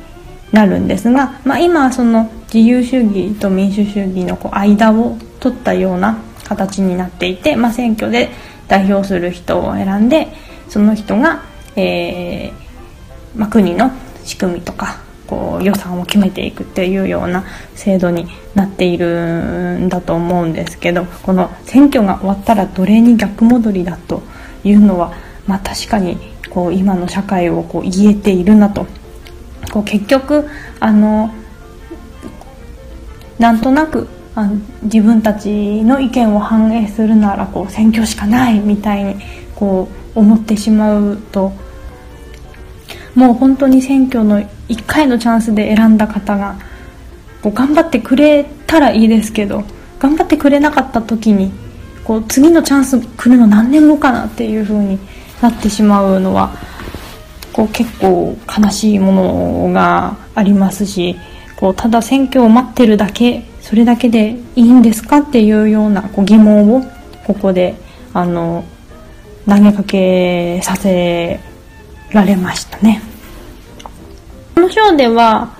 [0.51, 8.29] なるんですが、まあ、今はその自由主義と民主主義のこう間を取ったような形になっていて、まあ、選挙で
[8.67, 10.27] 代表する人を選んで
[10.69, 11.43] その人が、
[11.75, 13.91] えーまあ、国の
[14.23, 17.43] 仕組みとかこう予算を決めていくっていうような
[17.73, 24.21] 制度になっているんだと思うんですけどこの選挙が終わったら奴隷に逆戻りだと
[24.63, 25.13] いうのは、
[25.47, 26.17] まあ、確かに
[26.49, 28.87] こう今の社会をこう言えているなと。
[29.71, 30.47] こう結局
[30.79, 31.33] あの
[33.39, 39.15] なんとなくあの自分たちの意見を反映するならこう選挙しかないみたいに
[39.55, 41.51] こう思ってしまうと
[43.15, 46.57] もう本当に選挙の1回のチャンスで選んだ方が
[47.41, 49.63] こう頑張ってくれたらいいですけど
[49.99, 51.51] 頑張ってくれなかった時に
[52.03, 54.99] こう次のチャンス来るの何年後かなっていう風に
[55.45, 56.51] なってしまうのは
[57.53, 59.11] こう結構悲しいも
[59.67, 61.15] のがありますし
[61.55, 66.83] こうただ選挙を待ってるだけそれだけでいいんですかっていうようなこう疑問を
[67.25, 67.75] ここで
[68.13, 68.65] あの
[69.47, 71.39] 投げかけさせ
[72.11, 73.01] られましたね。
[74.55, 75.55] この章では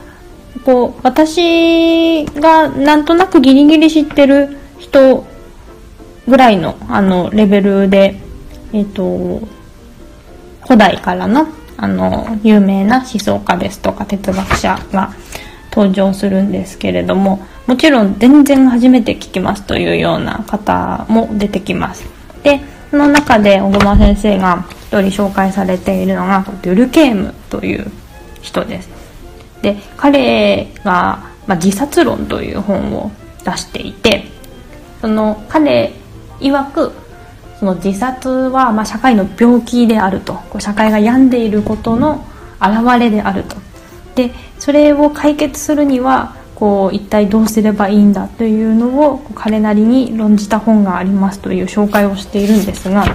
[0.64, 5.26] こう私がなんとなくギリギリ知ってる人
[6.28, 8.20] ぐらいのあのレベルで、
[8.74, 9.48] えっ、ー、と
[10.66, 11.48] 古代からの
[11.78, 15.14] あの有名な思想家ですとか哲学者が
[15.72, 22.06] 登場するんですけれどももちろん全然初めて聞きますというような方も出てきます。
[22.44, 27.92] でその中で小熊先生が一人紹介されているのがドゥルケームという
[28.42, 28.90] 人です。
[29.62, 33.12] で彼が、まあ、自殺論という本を
[33.44, 34.26] 出していて
[35.02, 35.92] その彼
[36.40, 36.94] 曰く
[37.60, 40.34] その自殺はまあ社会の病気であると。
[40.50, 42.26] こう社会が病んでいることの
[42.60, 43.56] 表れであると。
[44.16, 53.06] でそれを解決するにはこう一体どうすればいいんだというのを彼なりに論じた本がありますという紹介をしているんですが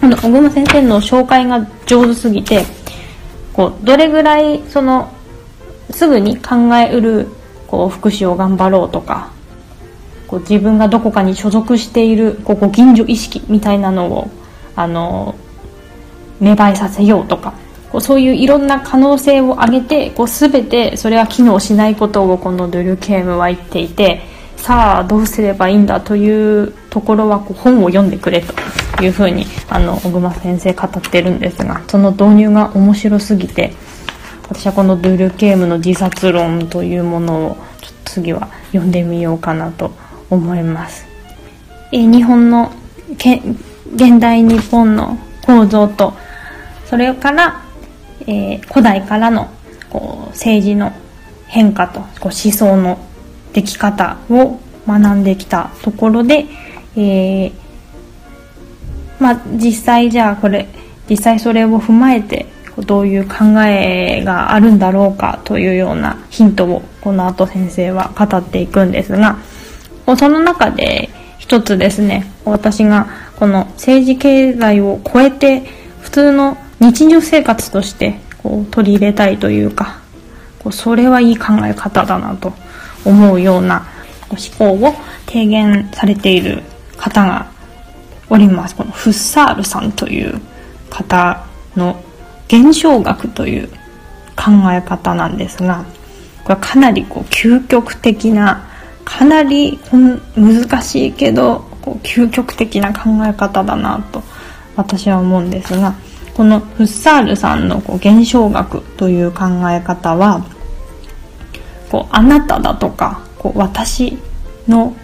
[0.00, 2.64] 小熊先生の紹介が上手すぎて
[3.52, 5.12] こうどれぐらいその
[5.90, 7.26] すぐに考えうる
[7.66, 9.32] こう福祉を頑張ろうとか
[10.28, 14.30] こう自分がどこかに所属しているこうご近所意識みたいなのを
[14.76, 15.34] あの
[16.38, 17.54] 芽生えさせようとか
[17.90, 24.20] こうそういういろんな可能性を挙げてこう全てそれは機能しないことをこのドゥルケームは言っていて
[24.58, 33.72] さあどうすればいいんだというところはこう本を読んでくれというふうにあの小熊先生語ってるんですがその導入が面白すぎて
[34.50, 39.92] 私はこのドゥルケームの自殺論というものをちょっと次は読んでみようかなと
[40.30, 41.06] 思います。
[41.92, 42.72] え日本の
[43.16, 43.42] け
[43.94, 46.12] 現代日本の構造と
[46.86, 47.68] それから
[48.28, 49.48] えー、古代からの
[49.88, 50.92] こう政治の
[51.46, 52.98] 変化とこう思想の
[53.54, 56.46] でき方を学んできたところで、
[56.94, 57.52] えー、
[59.18, 60.68] まあ実際じゃあこれ
[61.08, 62.46] 実際それを踏まえて
[62.86, 69.38] どういう考えがあるんだろうかというようなヒントをこの後先生は語っていくんですが
[70.16, 75.60] その中で一つですね私がこの政治経済を超えて
[76.00, 80.00] 普通の日常生活としてこう取り入れたいというか
[80.58, 82.52] こうそれはいい考え方だなと
[83.04, 83.86] 思うような
[84.30, 84.92] 思考を
[85.26, 86.62] 提言されている
[86.96, 87.50] 方が
[88.30, 88.74] おります。
[88.74, 90.40] このフッサールさんという
[90.90, 92.02] 方の
[92.48, 93.68] 現象学という
[94.36, 95.84] 考え方なんですが
[96.44, 98.67] これはかなりこう究極的な
[99.08, 99.78] かなり
[100.36, 104.22] 難しいけどこう究極的な考え方だなと
[104.76, 105.94] 私は思うんですが
[106.34, 110.44] このフッサールさんのこう現象学という考え方は
[111.90, 114.18] こうあなただとかこう私
[114.68, 114.94] の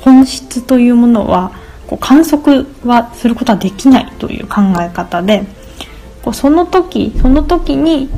[0.00, 1.52] 本質というものは
[1.86, 5.44] こう観測はすることはできないという考え方で
[6.24, 8.10] こうその時その時に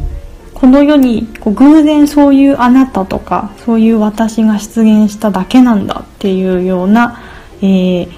[0.57, 7.21] この世にこう偶然そういうあなたとかそういう私が出現しただけなんだっていうような、
[7.61, 8.09] えー、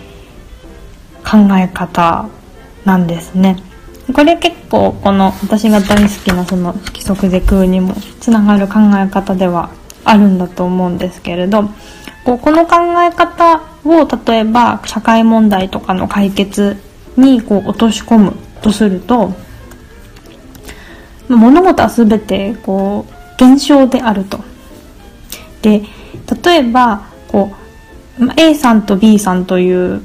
[1.24, 2.28] 考え方
[2.84, 3.56] なんですね。
[4.14, 8.74] これ結構この私が大好きなその規則で空にもつながる考
[9.04, 9.70] え方では
[10.04, 11.64] あるんだと思うんですけれど
[12.24, 16.76] こうこの考え方を例えば社会問題とかの解決
[17.16, 19.32] にこう落とし込むとすると
[21.28, 24.40] 物事は全てこう現象であると。
[25.62, 25.82] で
[26.44, 27.52] 例えばこ
[28.20, 30.02] う A さんと B さんという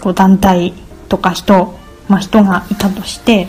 [0.00, 0.72] こう団体
[1.08, 1.78] とか人
[2.10, 3.46] まあ、人がいたとして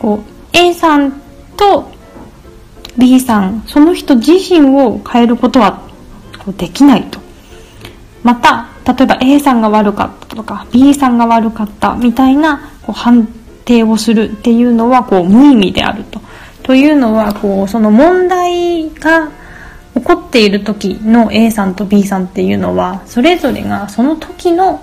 [0.00, 1.12] こう A さん
[1.56, 1.92] と
[2.98, 5.80] B さんその人自身を変えることは
[6.58, 7.20] できないと
[8.24, 13.28] また例えば A さんが悪かったとか B さんが悪かったみたいなこう判
[13.64, 16.20] 定をするっていうのはこう無意味であると。
[16.62, 19.30] というのはこうその問題が
[19.94, 24.82] 起こっている時の A さんと B さんっていうのはそれぞれがその時の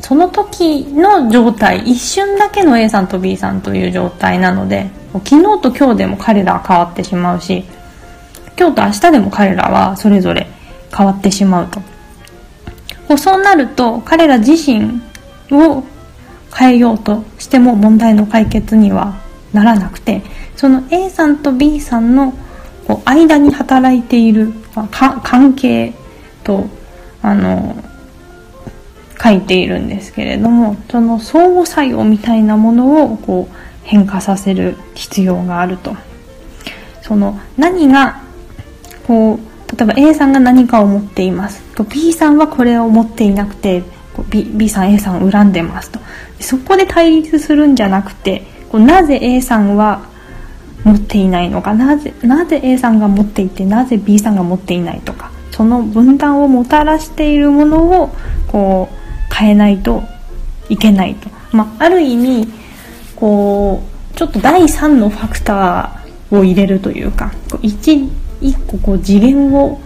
[0.00, 7.64] その時の状態一瞬だけの A さんと B さんという状態なので昨日と今日でも彼らは変わってしまうし
[8.58, 10.46] 今日と明日でも彼らはそれぞれ
[10.96, 15.00] 変わってしまうとそうなると彼ら自身
[15.50, 15.84] を
[16.56, 19.20] 変えようとしても問題の解決には
[19.52, 20.22] ならなくて
[20.56, 22.32] その A さんと B さんの
[22.86, 25.94] こう間に働いている、まあ、関係
[26.44, 26.66] と
[27.22, 27.76] あの
[29.22, 35.94] 書いているんですけれどもその相互作用みたいなものをこう変化させる必要があると。
[37.02, 38.22] その何が
[39.04, 41.60] こう例えば A さんが何かを持っています
[41.92, 43.82] B さんはこれを持っていなくて
[44.28, 46.00] B, B さん A さんを恨んでますと。
[46.40, 50.02] そこで対立するんじゃなくてこうなぜ A さんは
[50.84, 51.74] 持っていないのか。
[51.74, 55.30] なぜなぜ A さんが持っていてなぜ B さんが持っていないとか。
[55.50, 58.10] その分断をもたらしているものを
[58.48, 60.02] こう変えないと
[60.68, 62.48] いけないと、まあ、ある意味
[63.16, 63.82] こ
[64.14, 68.08] うちょっと第3のファクターを入れるというか一
[68.40, 69.80] 一個こう次元を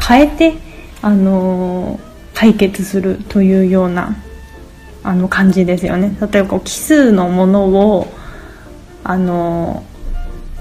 [0.00, 0.54] 変えて、
[1.02, 2.00] あのー、
[2.38, 4.14] 解決するというような
[5.02, 6.16] あの感じですよね。
[6.20, 8.06] 例えばこう奇数のものを、
[9.02, 9.82] あの、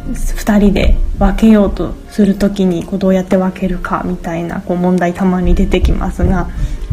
[0.09, 6.47] 2人で分けようとする時にこうどうやって分けるかみたいなこう問題たまに出てきますが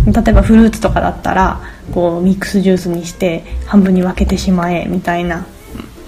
[0.05, 1.61] 例えばフルーツとかだったら
[1.93, 5.47] こうミックスジュースにして半分に分けてしまえみたいな。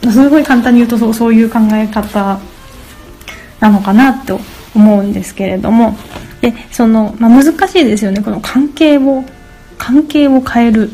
[0.02, 2.40] すごい簡単に言うとそうそういう考え方
[3.60, 4.40] なのかなと
[4.74, 5.96] 思うんですけれども。
[6.50, 8.22] でその、まあ、難しいですよね。
[8.22, 9.24] この関係を
[9.78, 10.90] 関係を変える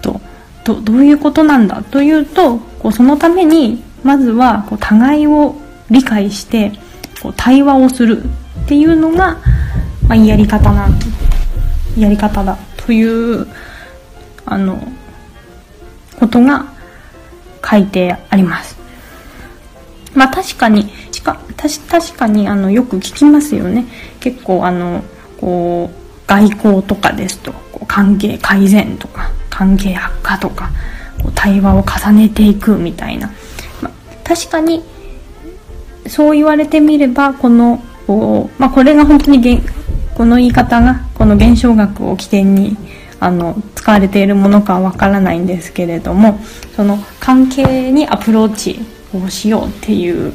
[0.00, 0.20] と
[0.64, 1.82] どどういうことなんだ？
[1.82, 5.56] というとこうそのためにまずはこう互いを
[5.90, 6.72] 理解して
[7.22, 8.22] こう対話をする
[8.64, 9.36] っていうのが、
[10.08, 10.88] まあ、やり方な
[11.98, 12.56] やり方だ。
[12.78, 13.46] という
[14.46, 14.80] あの
[16.18, 16.72] ことが
[17.68, 18.78] 書いてあります。
[20.14, 20.90] まあ確かに
[21.22, 23.84] 確かにあのよく聞きますよね。
[24.20, 25.02] 結構あの
[25.40, 30.70] こう外交とかですとこう関係改善とか関係悪化とか
[31.34, 33.30] 対話を重ねていくみたいな、
[33.82, 33.90] ま、
[34.24, 34.82] 確かに
[36.06, 39.60] そう言われてみればこのこ、まあ、これが本当に
[40.14, 42.76] この言い方がこの現象学を起点に
[43.20, 46.40] あの使われているものかはわからないんですけれども
[46.74, 48.80] その関係にアプローチ
[49.14, 50.32] をしようっていう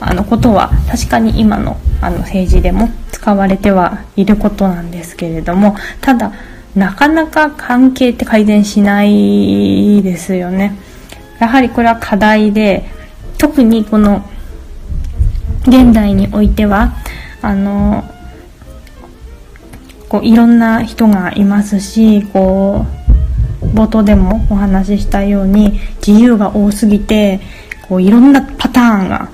[0.00, 6.32] あのことは確かに今のあの政治でも使われてはいることなんですけれどもただ
[6.74, 10.76] なかなか関係って改善しないですよね。
[11.38, 12.84] やはりこれは課題で
[13.38, 14.24] 特にこの
[15.66, 16.94] 現代においては
[17.42, 18.04] あの
[20.08, 22.86] こういろんな人がいますしこ
[23.62, 27.40] う冒頭でもお話ししたように自由が多すぎて
[27.88, 29.30] こういろんなパターンが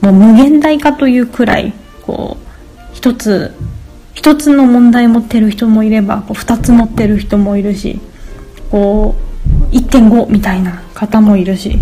[0.00, 1.72] もう無限大化というくらい
[2.02, 3.54] こう一つ
[4.14, 8.00] 一つの問題持ってる人もいればこう2つ持ってる人もいるし
[8.70, 9.14] こ
[9.72, 11.78] う1.5みたいな方もいるし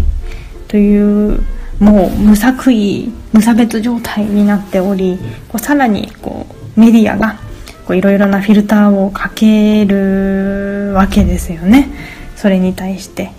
[0.68, 1.42] という
[1.78, 6.46] もう無作為無差別状態になっておりこうさらにこ
[6.76, 7.38] うメディアが
[7.90, 11.88] いろいろなフィルターをかけるわけですよね。
[12.36, 13.30] それに対して。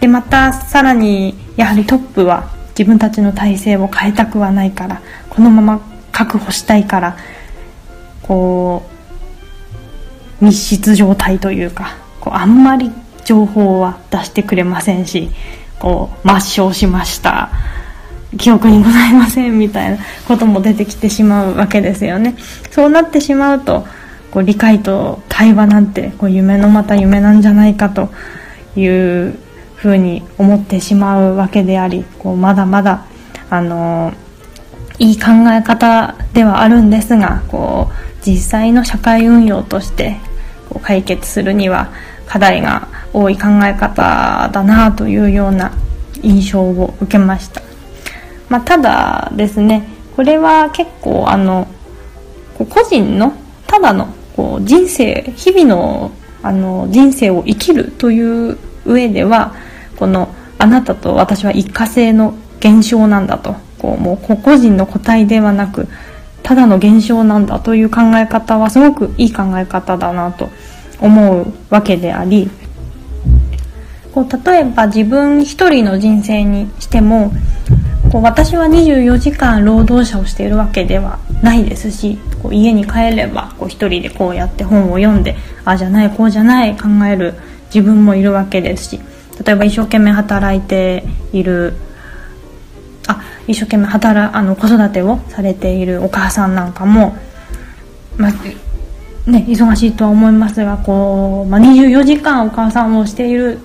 [0.00, 5.80] でまたさらにやはりトップは自分たちの体制を変えたくはないからこのまま
[6.12, 7.16] 確保したいから
[8.22, 8.82] こ
[10.40, 12.90] う密室状態というかこうあんまり
[13.24, 15.30] 情報は出してくれませんし
[15.78, 17.50] こう抹消しました。
[18.38, 22.34] 記憶にございませんみたいな ことも出てきてしまうわけですよね。
[22.70, 23.86] そうなってしまうと
[24.30, 28.10] こう理解と対話なんてこう夢のまた夢なんじゃないかと
[28.76, 29.38] いう
[29.84, 33.04] ふうに思ってしまうわけでありこうまだまだ
[33.50, 34.14] あの
[34.98, 40.16] いい考え方ではあるんですがこう実際の社会運用として
[40.70, 41.92] こう解決するには
[42.26, 45.72] 課題が多い考え方だなというような
[46.22, 47.60] 印象を受けました、
[48.48, 51.68] まあ、ただですねこれは結構あの
[52.56, 53.34] 個人の
[53.66, 56.10] ただのこう人生日々の
[56.42, 58.20] あの人生を生きるとい
[58.50, 59.54] う上では
[60.04, 60.28] この
[60.58, 63.56] あなたと私は一過性の現象なんだと。
[63.84, 65.88] こうもう個々人の個体ではなく
[66.42, 70.48] ただの現象なんだという考え方はすごくいい考え方だなと
[71.00, 72.48] 思うわけであり
[74.14, 77.30] こう例えば自分一人の人生にしても
[78.10, 85.36] こう私は24時間労働者をしているわけではないですしこう家に帰ればこう一人でこうやって本を読んで
[85.66, 87.34] ああじゃないこうじゃない考える
[87.66, 89.00] 自分もいるわけですし
[89.42, 91.74] 例えば一生懸命働いている
[93.08, 97.16] あ一生懸命働あの子育てをされているお母さんなんかも、
[98.16, 98.32] まあ
[99.30, 103.58] ね、忙しいとは思いますがこう、まあ、24時間お母さんをしている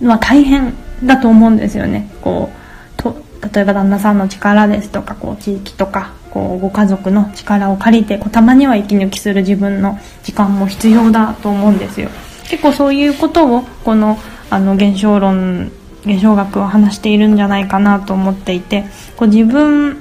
[0.00, 2.10] のは大変だと思うんですよね。
[2.22, 3.16] こうと
[3.52, 12.08] 例えば旦那さんの力ですとかこう地域とかこうご家族の力を借りてこうたまには息抜きする自分の時間も必要だと思うんですよ。
[12.48, 14.16] 結構そういうことをこの
[14.50, 15.70] あの現象論
[16.04, 18.84] 現象学は話しているんじゃないかなと思っていて
[19.16, 20.00] こう自分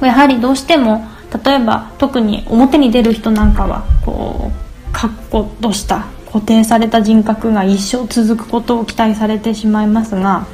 [0.00, 1.04] やはりどうしても
[1.44, 10.46] 例えば特に表に出る人なんかはこう確固とした固定された人格が一生続くことを期待されてしまいますが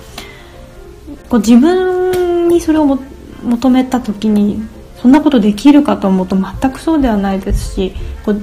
[1.28, 2.99] こう自分にそれを
[3.42, 4.61] 求めた時に
[5.01, 7.94] そんなことできるかと思うと全くそうではないですし
[8.24, 8.42] こう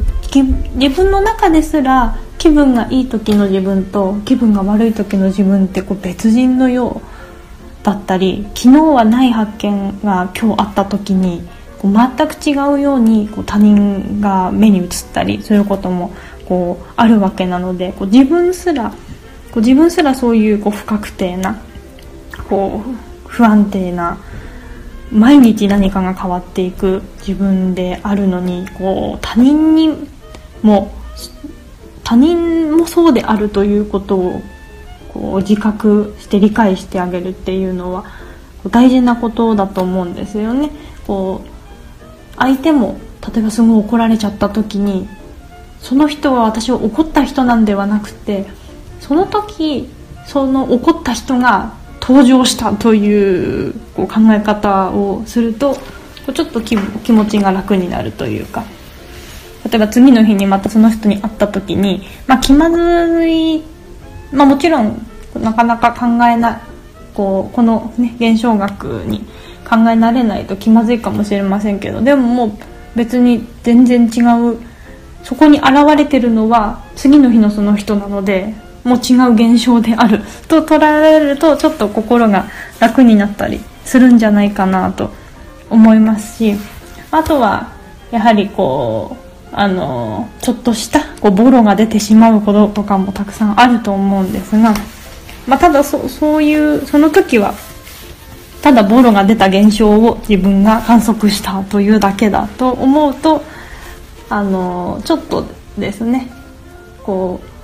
[0.75, 11.47] 自分の中ですら気分がいい時の自分と気分が悪い時の自分ってこう別人のようだったり昨日はない発見が今日あった時に
[11.79, 16.13] こう全く違うようにこう他人が目に映ったりそういうことも
[16.47, 18.95] こうあるわけなのでこう自分すらこ
[19.57, 21.61] う自分すらそういうこう不確定な
[22.49, 24.17] こう不安定な
[25.15, 30.09] 毎日何かが変わっていく自分であるのにこう他人に
[30.61, 30.93] も
[32.03, 34.41] 他人もそうであるということを
[35.13, 38.05] こう自覚して理解してあげるっていうのは
[38.69, 40.71] 大事なことだと思うんですよね。
[41.07, 42.99] こう相手も
[43.33, 45.07] 例えばすごい怒られちゃった時に
[45.79, 48.47] その人は私を怒った人なんではなくて
[48.99, 49.87] その時
[50.25, 51.73] その怒った人が
[52.07, 55.75] 登場したというこう考え方をすると
[56.33, 58.63] ちょっと気持ちが楽になるというか。
[59.65, 63.63] 例えば次の日にまたその人に会った時に、まあ、気まずい、
[64.31, 65.01] まあ、もちろん
[65.41, 66.61] なかなか考えな
[67.15, 69.25] こうこの、ね、現象学に
[69.67, 72.51] 考えられないと気まずいかもしれませんけどでももう
[72.95, 74.21] 別に全然違
[74.53, 74.59] う
[75.23, 78.53] そこに現れてるのは次の日のその人なので
[78.85, 80.21] も違う現象である。
[80.47, 82.45] と捉えられるとちょっと心が
[82.79, 85.11] 楽になったりするんじゃないかなと
[85.69, 86.55] 思いますし
[87.11, 87.71] あとは
[88.11, 94.73] やはりこうあのちょっとしたこうボロが出てしまうこととかもたくさんあると思うんですが、
[95.47, 97.53] まあ、ただそそういうその時は
[98.61, 103.43] ただボロが出た現象を自分が観測したというだけだと思うと
[104.29, 105.45] あのちょっと
[105.77, 106.29] ですね
[107.03, 107.54] こう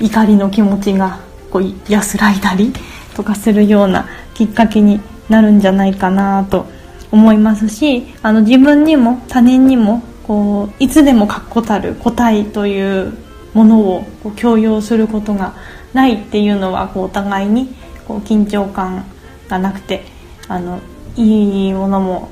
[0.00, 1.20] 怒りの気持ちが
[1.50, 2.72] こう安らいだり
[3.14, 6.66] とかするようなきっかけになるんじゃないかなと
[7.12, 13.12] 思いますしあの自分にも他人にもこういつでも確固たる個体という
[13.52, 15.54] ものをこう強要することが
[15.92, 17.74] ないっていうのはこうお互いに
[18.06, 19.04] こう緊張感
[19.48, 20.04] がなくて
[20.48, 20.80] あの
[21.16, 22.30] いいものも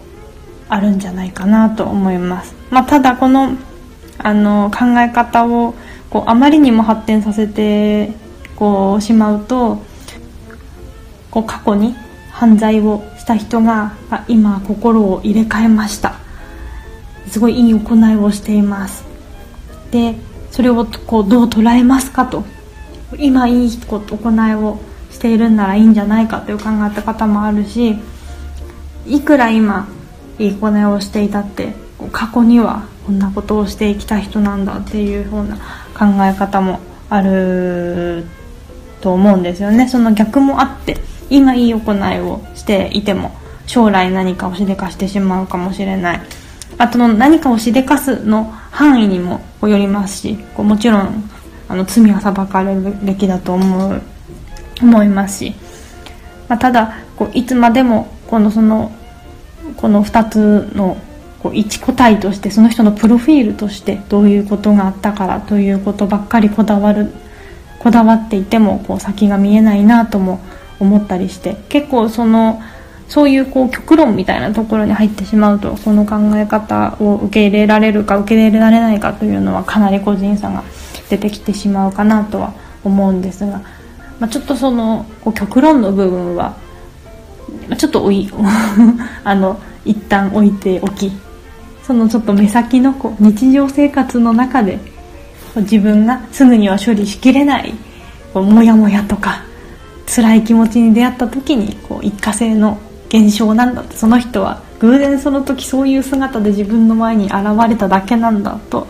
[0.69, 2.55] あるんじゃないかなと思います。
[2.71, 3.57] まあ、ただこの
[4.19, 5.75] あの考え方を
[6.11, 8.13] こうあまりにも発展させて
[8.57, 9.83] こうしまうと
[11.31, 11.95] こう過去に
[12.31, 13.95] 犯罪をした人が
[14.29, 16.15] 今心を入れ替えました。
[17.29, 19.05] すごいいい行いをしています。
[19.91, 20.15] で
[20.51, 22.45] それをこうどう捉えますかと。
[23.17, 24.79] 今いい行いを
[25.11, 27.97] しているんならいいんじゃないかという考えた方もあるし
[29.07, 29.89] いくら今
[30.39, 31.73] いい行いをしていたって
[32.13, 35.57] 過去にはこんなことをしてきた人なんだっていうふうな
[35.99, 36.80] 考え方も
[37.11, 38.24] ある
[39.01, 39.88] と思うんですよね。
[39.88, 40.99] その逆もあって
[41.30, 43.32] 今いい行いをしていても
[43.66, 46.20] 将来何かをしでかしてしまうかもしれない。
[46.78, 51.28] あとの何かをしでかすの範囲にもよりますしこうもちろん
[51.68, 54.03] あの罪は裁かれるべきだと思う
[54.80, 55.55] 思いますし、
[56.49, 58.92] まあ、ただこういつまでもこのその
[59.76, 60.96] この2つの
[61.43, 67.12] こう一個体としてその人のプロフィールとしてどういうことがあったからということばっかりこだわる
[67.78, 70.41] こだわっていてもこう先が見えないなとも
[70.80, 72.61] 思ったりして結構その
[73.09, 80.62] そういうこう極論みたいなところに入ってしまうとその考え方を受け入れられるか受け入れられないかというのはかなり個人差が
[81.09, 82.53] 出てきてしまうかなとは
[82.84, 83.62] 思うんですが、
[84.18, 86.57] まあ、ちょっとそのこう極論の部分は
[87.78, 88.30] ちょっとおい
[89.24, 91.11] あの一旦置いておき
[91.89, 94.78] そのちょっと目先のこう日常生活の中で
[95.57, 97.72] 自分がすぐには処理しきれない
[98.34, 99.43] こうモヤモヤとか
[100.07, 102.78] 辛い気持ちに出会った時にこう一過性の
[103.09, 107.36] 現象なんだってその人は偶然その時そういう姿で自分の前に現
[107.66, 108.86] れただけなんだと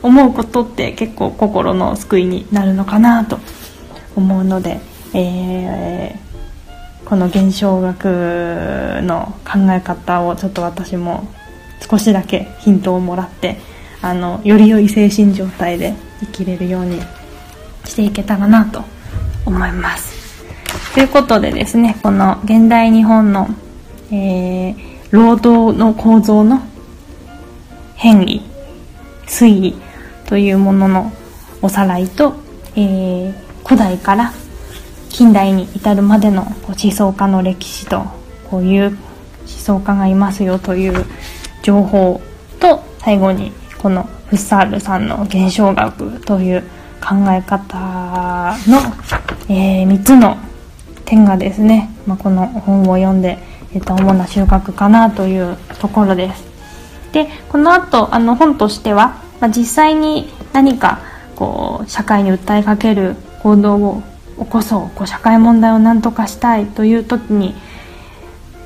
[0.00, 3.40] 思うことって結構心の救いになるのかなと
[4.14, 4.78] 思うので、
[5.14, 8.04] えー、この現象学
[9.02, 11.26] の考え方をちょっと私も
[11.88, 13.58] 少しだけヒントをもらって
[14.02, 17.00] あのより良い精神状態で生きれるように
[17.84, 18.84] していけたらなと
[19.44, 20.16] 思います。
[20.94, 23.48] ということでですねこの現代日本の、
[24.10, 24.76] えー、
[25.10, 26.60] 労働の構造の
[27.94, 28.42] 変異
[29.26, 29.76] 推移
[30.26, 31.12] というものの
[31.62, 32.34] おさらいと、
[32.76, 33.34] えー、
[33.64, 34.32] 古代から
[35.10, 38.04] 近代に至るまでの思想家の歴史と
[38.50, 38.98] こういう思
[39.46, 41.04] 想家がいますよという
[41.66, 42.20] 情報
[42.60, 46.62] と最後にこのフッサールさんの現象学という
[47.00, 48.78] 考え方の、
[49.48, 50.36] えー、3つの
[51.04, 53.38] 点がですね、まあ、この本を読んで、
[53.74, 56.44] えー、と主な収穫かなというところです。
[57.12, 61.00] でこの後あの本としては、まあ、実際に何か
[61.34, 64.02] こう社会に訴えかける行動を
[64.38, 67.56] 起こそうこう社会問題を何とかしたいという時に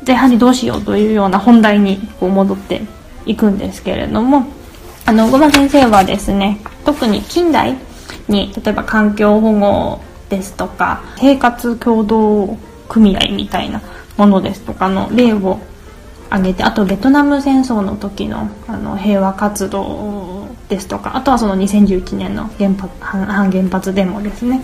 [0.07, 2.83] やはりどうしようというような本題にこう戻って
[3.27, 4.47] いくんですけれども
[5.07, 7.77] あの小間先生はですね特に近代
[8.29, 12.57] に例えば環境保護ですとか生活協同
[12.89, 13.83] 組合みたいな
[14.17, 15.59] ものですとかの例を
[16.29, 24.63] 挙げてあとベトナム戦争の時のあの平和活動ですとかあとはその2011年の原発反原発デモですね。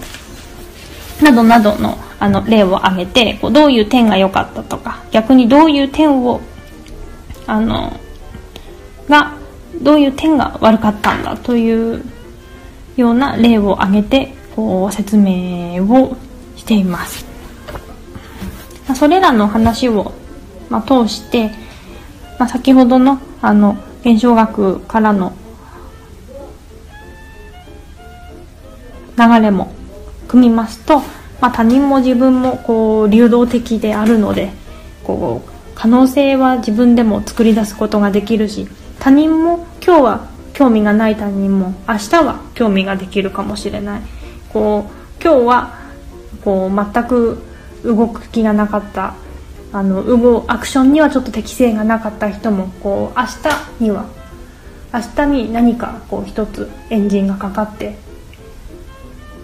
[1.22, 6.40] などなどのあの例を挙げてこうどういう点が良かったとか逆にどういう点を
[7.46, 7.92] あの
[9.08, 9.34] が
[9.82, 12.02] どういう点が悪かったんだという
[12.96, 16.16] ような例を挙げてこう説明を
[16.56, 17.26] しています。
[18.94, 20.12] それらの話を、
[20.70, 21.50] まあ、通して、
[22.38, 25.32] まあ、先ほどのあの現象学からの
[29.18, 29.72] 流れも
[30.36, 31.00] みますと、
[31.40, 34.52] まあ、他人も自分もこう流動的であるので
[35.04, 38.66] こう可能性は自分でも作り出すことができるし
[38.98, 44.02] 他人も今日は興味がない他人も明日は興味ができるかもしれない。
[44.52, 45.78] こう今日は
[46.42, 47.42] こう全く
[47.84, 49.14] 動く気がなかった
[49.72, 54.06] あの動アクションにはちょっと適性がなかった人もこう明日には
[54.94, 57.98] 明日に何かこう一つエンジンがかかって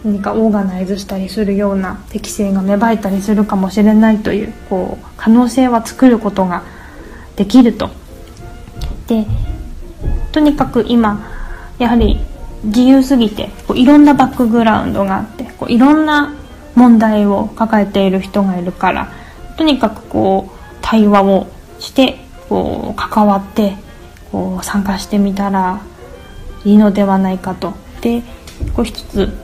[0.05, 6.65] 何かオーガナイズしたりするような適性が芽生えたりするかもしれないというこう可能性は作ることが
[7.37, 7.91] できると。
[9.07, 9.27] で
[10.33, 11.29] とにかく今
[11.79, 12.21] やはり
[12.65, 16.35] 自由すぎてこういろんなバックグラウンドがあってこういろんな
[16.75, 19.13] 問題を抱えている人がいるから
[19.57, 21.47] とにかくこう対話を
[21.79, 23.75] してこう関わって
[24.31, 25.83] こう参加してみたら
[26.65, 27.75] いいのではないかと。
[28.01, 28.23] で
[28.75, 29.42] こう一つ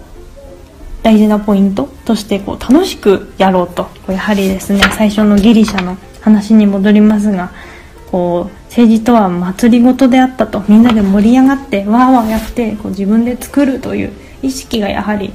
[1.03, 3.85] 大事なポイントとしてこう楽しくやろうと。
[3.85, 7.53] こうやはりですね最初のギリシャの話に戻りますが
[8.11, 10.63] こう政治とは祭りごとであったと。
[10.69, 15.33] みんなで盛り上がってわーわーやってこう自分で作るという意識がやはり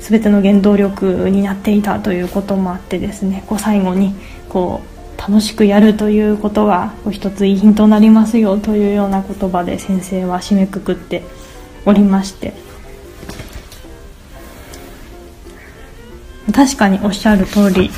[0.00, 4.14] 全ての原動力になっていたということもあってですねこう最後に
[4.48, 11.22] こう楽しくやるということが一ついいヒントになりますよというような言葉で先生は締めくくって
[11.84, 12.67] おりまして。
[16.52, 17.90] 確かにおっしゃる通り。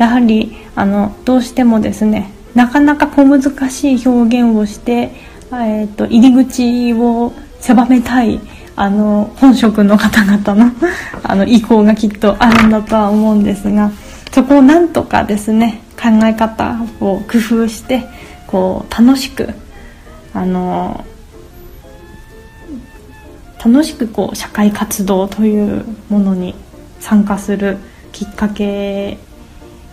[0.00, 5.12] やはりあのどうしてもですねなかなか小難しい表現をして、
[5.52, 8.40] えーと、入り口を狭めたい
[8.76, 10.72] あの本職の方々の
[11.22, 13.90] あの意向がきっとあるんだとは思うんですが
[14.32, 18.06] そこをなんとかですね考え方を工夫して
[18.46, 19.50] こう楽しく
[20.32, 21.04] あの
[23.62, 26.54] 楽しくこう社会活動というものに
[27.00, 27.76] 参加する
[28.12, 29.18] きっかけ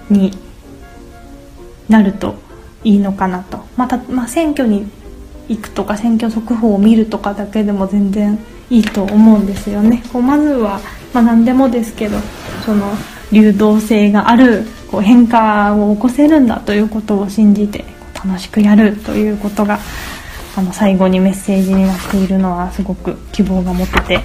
[0.10, 0.32] に
[1.90, 2.36] なると
[2.84, 4.90] いいのかなと、またまあ、選挙に
[5.50, 8.40] 行くとか選挙速報を見るとかだけでも全然
[8.70, 10.04] いいと思うんですよね。
[10.12, 10.80] こうまずは、
[11.14, 12.18] まあ、何でもですけど
[12.66, 12.92] その
[13.32, 19.80] 流動性があるこう変化を起こせるんだということを信じて楽しくやるということが
[20.56, 24.20] あの最後にメッセージになっているのはすごく希望が持てて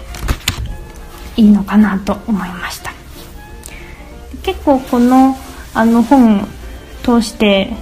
[1.36, 2.91] いいのかなと思いました
[4.42, 5.36] 結構この
[5.74, 6.46] あの本
[7.02, 7.72] 通して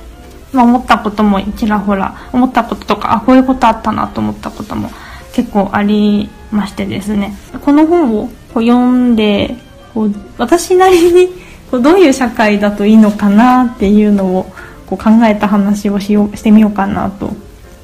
[0.52, 4.90] まあ、思ったこともちらほら思ったこととかあこういうことあったなと思ったことも
[5.32, 7.36] 結構ありましてですね。
[7.64, 9.56] この本をこう読んで
[9.94, 11.28] こう私なりに
[11.70, 14.52] こうどういう社会だといいのかなっていうのを
[14.86, 17.30] こう考えた話をしようしてみようかなと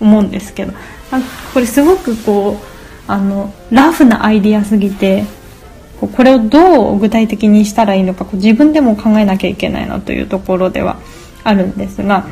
[0.00, 0.72] 思うんですけど。
[1.54, 5.24] これすごくこうあのラフなアイディアすぎて
[6.00, 10.98] これをどう具体的にしたらいいのか自分でも考えなきゃいけないなというところでは
[11.42, 12.26] あるんですが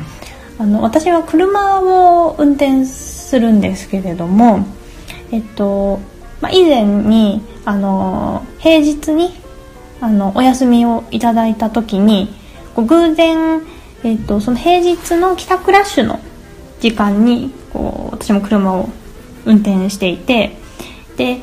[0.58, 4.66] あの私は車を運転するんですけれども、
[5.32, 5.98] えっと
[6.40, 9.30] まあ、以前にあの平日に
[10.00, 12.28] あのお休みをいただいた時に
[12.76, 13.62] 偶然、
[14.02, 16.20] えーと、その平日の帰宅ラッシュの
[16.80, 18.90] 時間にこう私も車を
[19.46, 20.56] 運転していて
[21.16, 21.40] で、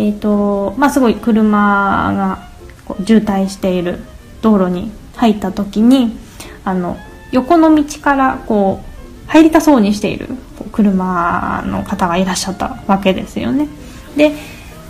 [0.00, 1.46] えーとまあ、すごい車
[2.16, 2.48] が
[3.04, 3.98] 渋滞している
[4.40, 6.16] 道路に入った時に
[6.64, 6.96] あの
[7.32, 10.28] 横の道からこう入りたそうにしている
[10.72, 13.68] 車の方がいらっしゃったわけですよね。
[14.16, 14.32] で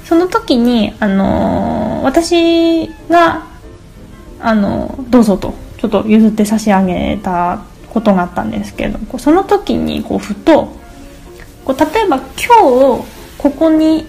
[0.04, 3.46] その時に、あの私が、
[4.40, 10.74] あのどうぞとちょっと譲って差し上げたことがあったんですけどその時にこうふと
[11.64, 13.04] こう例えば今日
[13.38, 14.06] ここに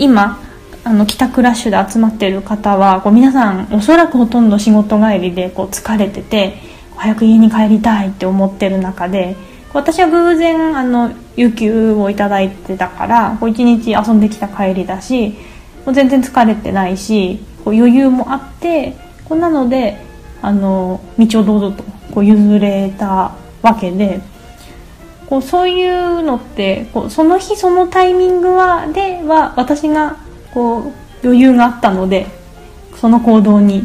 [0.00, 0.40] 今
[0.82, 6.56] あの帰宅ラッシュで集まっている方はこう皆さんおそらくほとんど仕事帰りでこう疲れてて
[6.96, 9.36] 早く家に帰りたいって思ってる中で
[9.74, 15.36] 私は偶然あの有給を頂いてたから一日遊んできた帰りだし
[15.84, 18.96] もう全然疲れてないしこう余裕もあって
[19.26, 19.98] こうなので
[20.40, 21.84] あの道をどうぞと
[22.14, 24.20] こう譲れたわけで
[25.30, 30.16] こうそういうのってこうその日そのタイミングはでは私が
[30.52, 32.26] こう余裕があったので
[32.96, 33.84] その行動に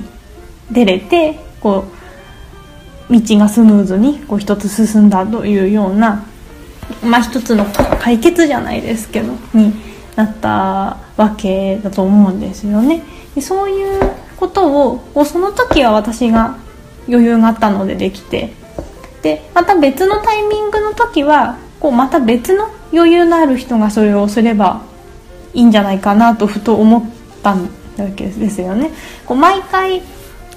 [0.72, 1.86] 出れてこ
[3.10, 6.26] う道がスムーズにこう一つ進んだというような、
[7.04, 7.66] まあ、一つの
[8.00, 9.74] 解決じゃないですけどに
[10.16, 13.04] なったわけだと思うんですよね。
[13.36, 16.58] でそういうことをこうその時は私が
[17.08, 18.54] 余裕があったのでできて
[19.26, 24.84] でまた別のタイミングの時はこうまた別の余裕のある人がそれをすれば
[25.52, 27.04] いいんじゃないかなとふと思っ
[27.42, 27.58] たわ
[28.16, 28.92] けですよね。
[29.26, 30.04] こう毎回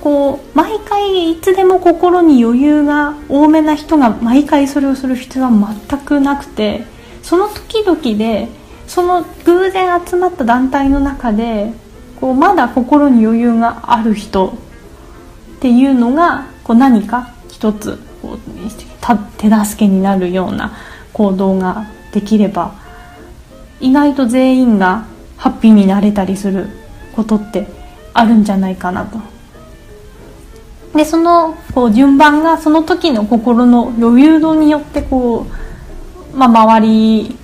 [0.03, 5.51] こう毎回いつでも心に余裕が多めな人が毎回それをする必要は
[5.89, 6.85] 全くなくて
[7.23, 8.49] その時々で
[8.87, 11.73] その偶然集まった団体の中で
[12.21, 14.49] こうまだ心に余裕がある人
[15.57, 18.39] っていうのがこう何か一つこう
[19.37, 20.73] 手助けになるような
[21.13, 22.75] 行動ができれば
[23.81, 25.07] 意外と全員が
[25.37, 26.69] ハッピーになれたりする
[27.15, 27.69] ことって
[28.13, 29.19] あるんじゃないかなと。
[30.97, 35.47] でそのこう順番がその時の心の余裕度によってこ
[36.33, 37.37] う、まあ、回り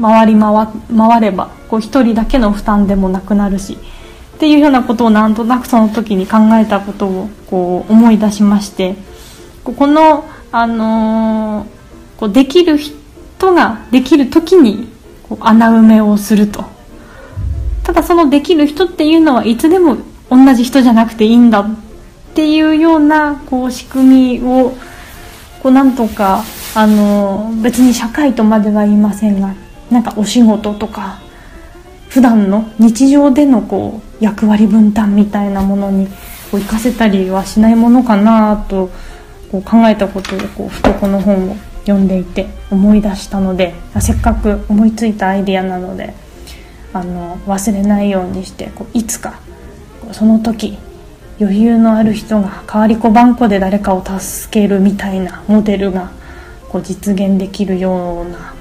[0.00, 3.78] 回り回回ればこう一人だけの負担でもなくなるし
[4.36, 8.96] っていうようなことをなんとなくその時に考えたことをこう思い出しまして
[9.72, 14.88] この、あのー、こうできる人ができる時に
[15.28, 16.64] こう穴埋めをすると。
[17.82, 19.96] ただそのできる人っていうのはいつでも
[20.30, 21.60] 同じ人じゃなくていいんだ。
[21.60, 21.66] っ
[22.34, 24.76] ていうようなこう仕組みを
[25.62, 26.44] こうなんとか
[26.74, 29.54] あの別に社会とまでは言いませんが
[29.90, 31.20] なんかお仕事とか
[32.08, 36.06] 普段の日常でのこう役割分担みたいなものに
[36.50, 38.90] こう活かせたりはしないものかなと
[39.50, 46.12] こう考えたことをこうふとこの本を読んでいて思い出したのでせっかく思いついたアイディアなので
[46.92, 49.40] あの忘れないようにしてこういつか
[50.12, 50.78] その時
[51.40, 56.10] 余裕のある人が代わり子番こで誰かを助けるみたいなモデルが
[56.68, 58.54] こう実現できるような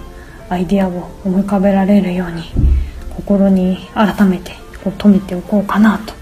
[0.49, 2.43] アイデアを思い浮かべられるように
[3.15, 4.51] 心に改めて
[4.83, 6.13] こう止めておこうかなと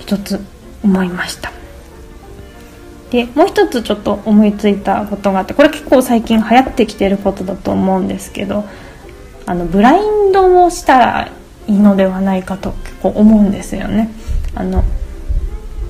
[0.00, 0.40] 一つ
[0.82, 1.61] 思いました。
[3.12, 8.64] でもう一つちょっと思いついたことがあってこれ結構最近流行ってきてることだと思うんですけど
[9.44, 10.00] あのブライ
[10.30, 11.28] ンドをしたら
[11.68, 14.10] いいのではないかと結構思うんですよね。
[14.54, 14.82] あの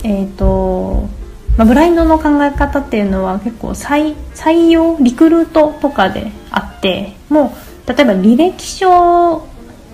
[0.02, 1.08] え、ー、と
[1.56, 7.54] まあ、ブラインドの考え方っていうのは結構採採用リクルートとかであっても
[7.86, 9.46] う例えば履歴書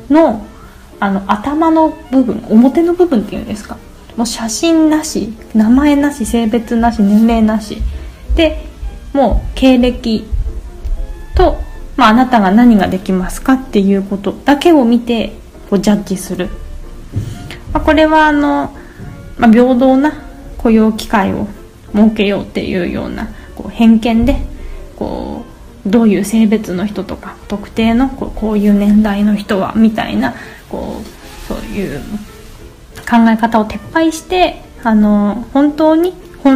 [0.08, 0.46] の
[1.00, 3.76] あの頭の部分表の部分っていうんですか？
[4.18, 7.78] もう写真なし名前なし性別なし年齢なし。
[8.34, 8.64] で
[9.12, 10.24] もう経歴
[11.34, 11.58] と、
[11.96, 15.32] まあ、なたが何ができますかっていうことだけを見て
[15.70, 16.48] こうジャッジする、
[17.72, 18.76] まあ、これはあの、
[19.38, 20.12] まあ、平等な
[20.58, 21.48] 雇用機会を
[21.94, 24.36] 設けようっていうようなこう偏見で
[24.96, 25.44] こ
[25.86, 30.34] うどういう性別の人とか特定のこうこういう年代の人はみたいな
[30.68, 32.02] こうそういう
[33.08, 36.12] 考え方を撤廃してあの本当に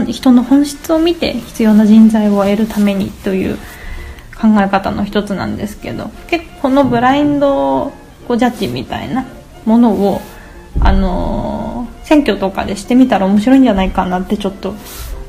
[0.08, 3.56] 人の本質を見て必要な人材を得るためにという
[4.40, 7.92] 考え方の一つなんですけど結構このブラインド
[8.28, 9.26] こうジャッジみたいな
[9.64, 10.20] ものを
[10.80, 14.74] あの選挙とかでしてみたら面白いんじゃないかなってちょっと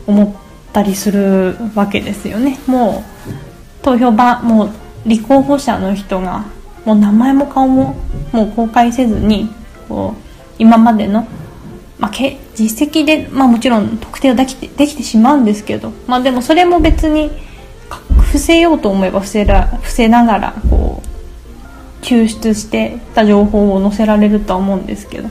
[0.07, 2.59] 思ったりするわけですよね。
[2.67, 4.69] もう投票場もう
[5.05, 6.45] 立候補者の人が
[6.85, 7.95] もう名前も顔も
[8.31, 9.49] もう公開せずに
[9.87, 11.27] こう今までの、
[11.99, 17.31] まあ、け実績で、まあ、もちろん特定はできてできてしまうんですけど、まあ、でもそれも別に
[18.33, 25.29] 伏せようと思えば伏せら伏せながらこう抽出してた情報を載せられるとは思うんですけど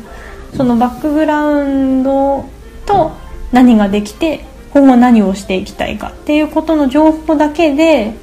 [0.57, 2.45] そのバックグラウンド
[2.87, 3.13] と
[3.53, 8.15] 何ができて今後何をしていきたいかっていうことの情報だけで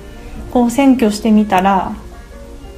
[0.51, 1.93] こう選挙してみたら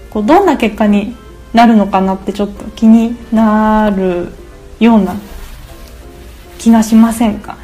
[0.10, 1.16] こうどんな結果に
[1.54, 4.30] なるのかなってちょっと気になる
[4.80, 5.16] ような
[6.58, 7.58] 気がしませんか？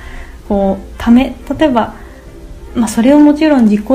[0.48, 1.94] こうため例えば、
[2.76, 3.86] まあ、それをもちろん自己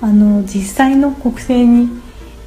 [0.00, 2.00] あの実際の国政に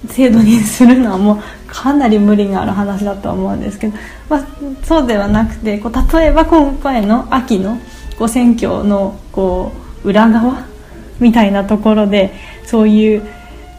[0.09, 1.37] 制度にするのはもう
[1.67, 3.97] かなり無理がある話だとは思うんですけど、
[4.29, 4.47] まあ、
[4.83, 7.77] そうではなくてこう例えば今回の秋の
[8.17, 9.71] こう選挙のこ
[10.03, 10.67] う裏側
[11.19, 12.33] みたいなところで
[12.65, 13.23] そういう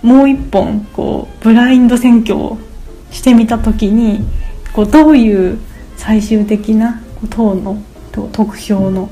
[0.03, 2.59] もう一本こうブラインド選挙を
[3.15, 4.27] してみた時に
[4.75, 5.59] こうどういう
[5.97, 7.01] 最終的な
[7.31, 7.81] 党の
[8.33, 9.09] 得票の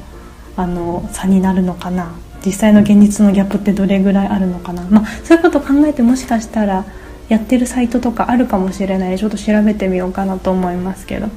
[0.55, 2.12] あの差になるのかな。
[2.44, 6.84] 実際の現実のギャップってどれぐらいあるのかな、まあ、そういうことを考えてもしかしたら
[7.28, 9.18] やってるサイトとかあるかもしれない。
[9.18, 11.28] ちょっと調べてみようかなと思いますけど。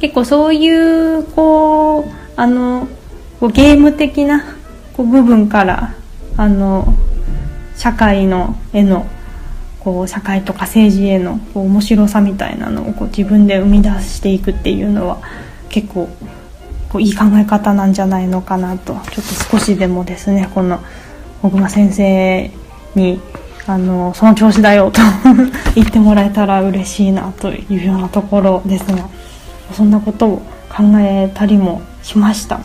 [0.00, 2.86] 結構そういうこうあの
[3.40, 4.44] こうゲーム的な
[4.92, 5.94] こう部分から
[6.36, 6.94] あの
[7.74, 9.06] 社会のへの
[9.84, 15.20] こう社会とか政治へのこう面白さみたいなのをこう自分で生み出していくっていうのは
[15.68, 16.08] 結構
[16.88, 19.00] こういい考え方なんじゃないのかなとちょっ
[19.50, 20.80] と少しでもですねこの
[21.42, 22.50] 小熊先生
[22.94, 23.20] に
[23.66, 25.00] あのその調子だよと
[25.74, 29.08] 言ってもらえたら嬉しいなというようなところですが
[29.72, 32.60] そんなことを考えたりもしました。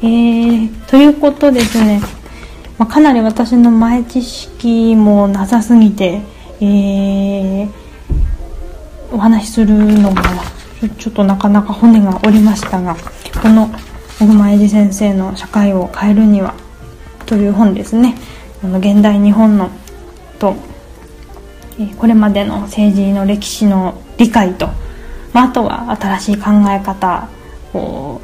[0.00, 2.00] えー、ということですね、
[2.78, 6.22] まあ、かなり私の前知識もなさすぎて、
[6.60, 7.70] えー、
[9.12, 10.22] お話しするのが
[10.96, 12.96] ちょっとなかなか骨が折りましたが
[13.42, 13.68] この
[14.18, 16.54] 小熊英二先生の「社会を変えるには」
[17.26, 18.14] という本ですね。
[18.64, 19.70] あの現代日本の
[20.38, 20.56] と、
[21.78, 24.68] えこれまでの政治の歴史の理解と、
[25.32, 27.28] まあ、あとは新しい考え方
[27.74, 28.20] を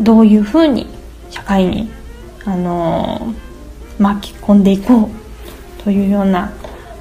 [0.00, 0.88] どういうふうに
[1.30, 1.90] 社会に、
[2.44, 3.34] あの、
[3.98, 6.52] 巻き込んでいこうというような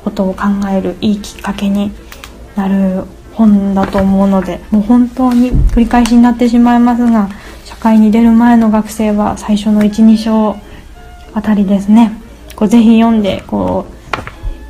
[0.04, 1.92] ことを考えるいいきっかけに
[2.56, 7.30] なる本だと思うのでもう本当に繰り返しになってしまいますが
[7.66, 10.58] 社会に出る前の学生は最初の12章
[11.34, 12.12] あたりですね
[12.56, 13.94] こうぜひ読んでこう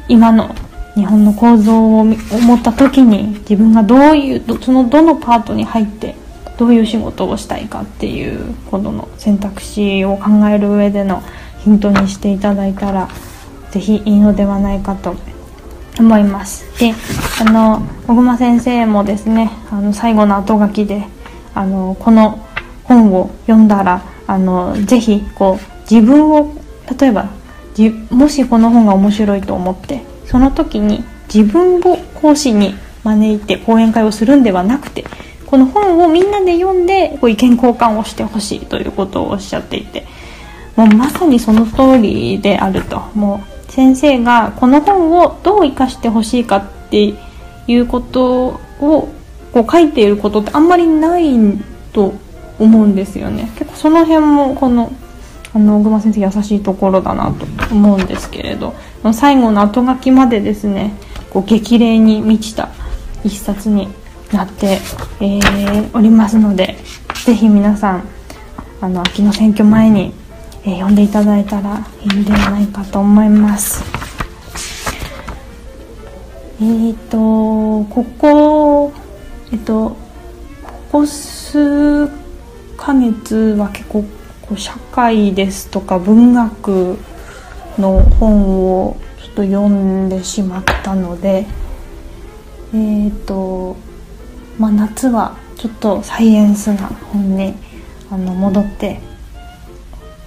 [0.08, 0.56] 今の
[0.96, 6.16] 日本の構造を思った時に自分がどういうそのどのパートに入って
[6.58, 11.24] どういう仕事をしたいかっていうことの選択肢を考える上での
[11.60, 13.10] ヒントにしていただいたら
[13.72, 15.16] 是非いいのではないかと
[16.00, 16.66] 思います。
[16.80, 16.94] で
[17.42, 21.04] あの小熊先生もですねあの最後の後書きで
[21.56, 22.40] あのこの
[22.84, 26.54] 本を読んだらあのぜひこう自分を
[27.00, 27.30] 例えば
[28.10, 35.06] もしこの本が面白いと思ってその時に自分を講師に招いて講演会をするんではなくて
[35.54, 40.04] この本をみんなで読んでこう意見交換をしてほしいということをおっしゃっていて
[40.76, 43.00] もうまさにその通りであると。
[43.14, 47.14] もう先生がこの本をどう生かしてほしいかって
[47.68, 49.14] いうことをこ
[49.54, 51.36] う書いていることってあんまりない
[51.92, 52.16] と
[52.58, 53.52] 思うんですよね。
[53.56, 54.92] 結構その辺もこの
[55.54, 58.74] あの小熊先生優しいところだなと思うんですけれど
[59.14, 60.96] 最後の後書きまでですね
[61.30, 62.70] こう激励に満ちた
[63.24, 63.88] 一冊に
[64.34, 64.80] なって、
[65.22, 66.78] えー、おりますので
[67.26, 68.08] ぜひ皆さん
[68.82, 70.14] あの秋の選挙前に、
[70.64, 73.84] えー、読んでいただいたらいいんではないかと思います。
[76.60, 77.18] えっ、ー、と
[77.94, 78.94] ここ
[79.52, 79.98] えっ、とこ
[80.92, 82.08] こ数
[82.78, 84.04] ヶ月は結構
[84.42, 86.98] こう社会ですとか文学
[87.78, 91.46] の本をちょっと読んでしまったので
[92.74, 93.78] えっ、と
[94.58, 97.54] まあ、夏はちょっとサイエンスな本に
[98.12, 99.00] あの戻って、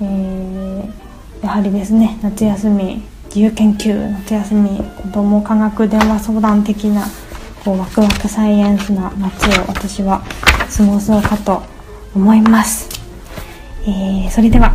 [0.01, 0.91] えー、
[1.43, 7.07] やはりですね夏休み自由研究夏休み子ども科学電話相談的な
[7.64, 10.22] こうワクワクサイエンスな夏を私は
[10.77, 11.62] 過ごそうかと
[12.14, 12.89] 思います、
[13.83, 14.72] えー、それでは。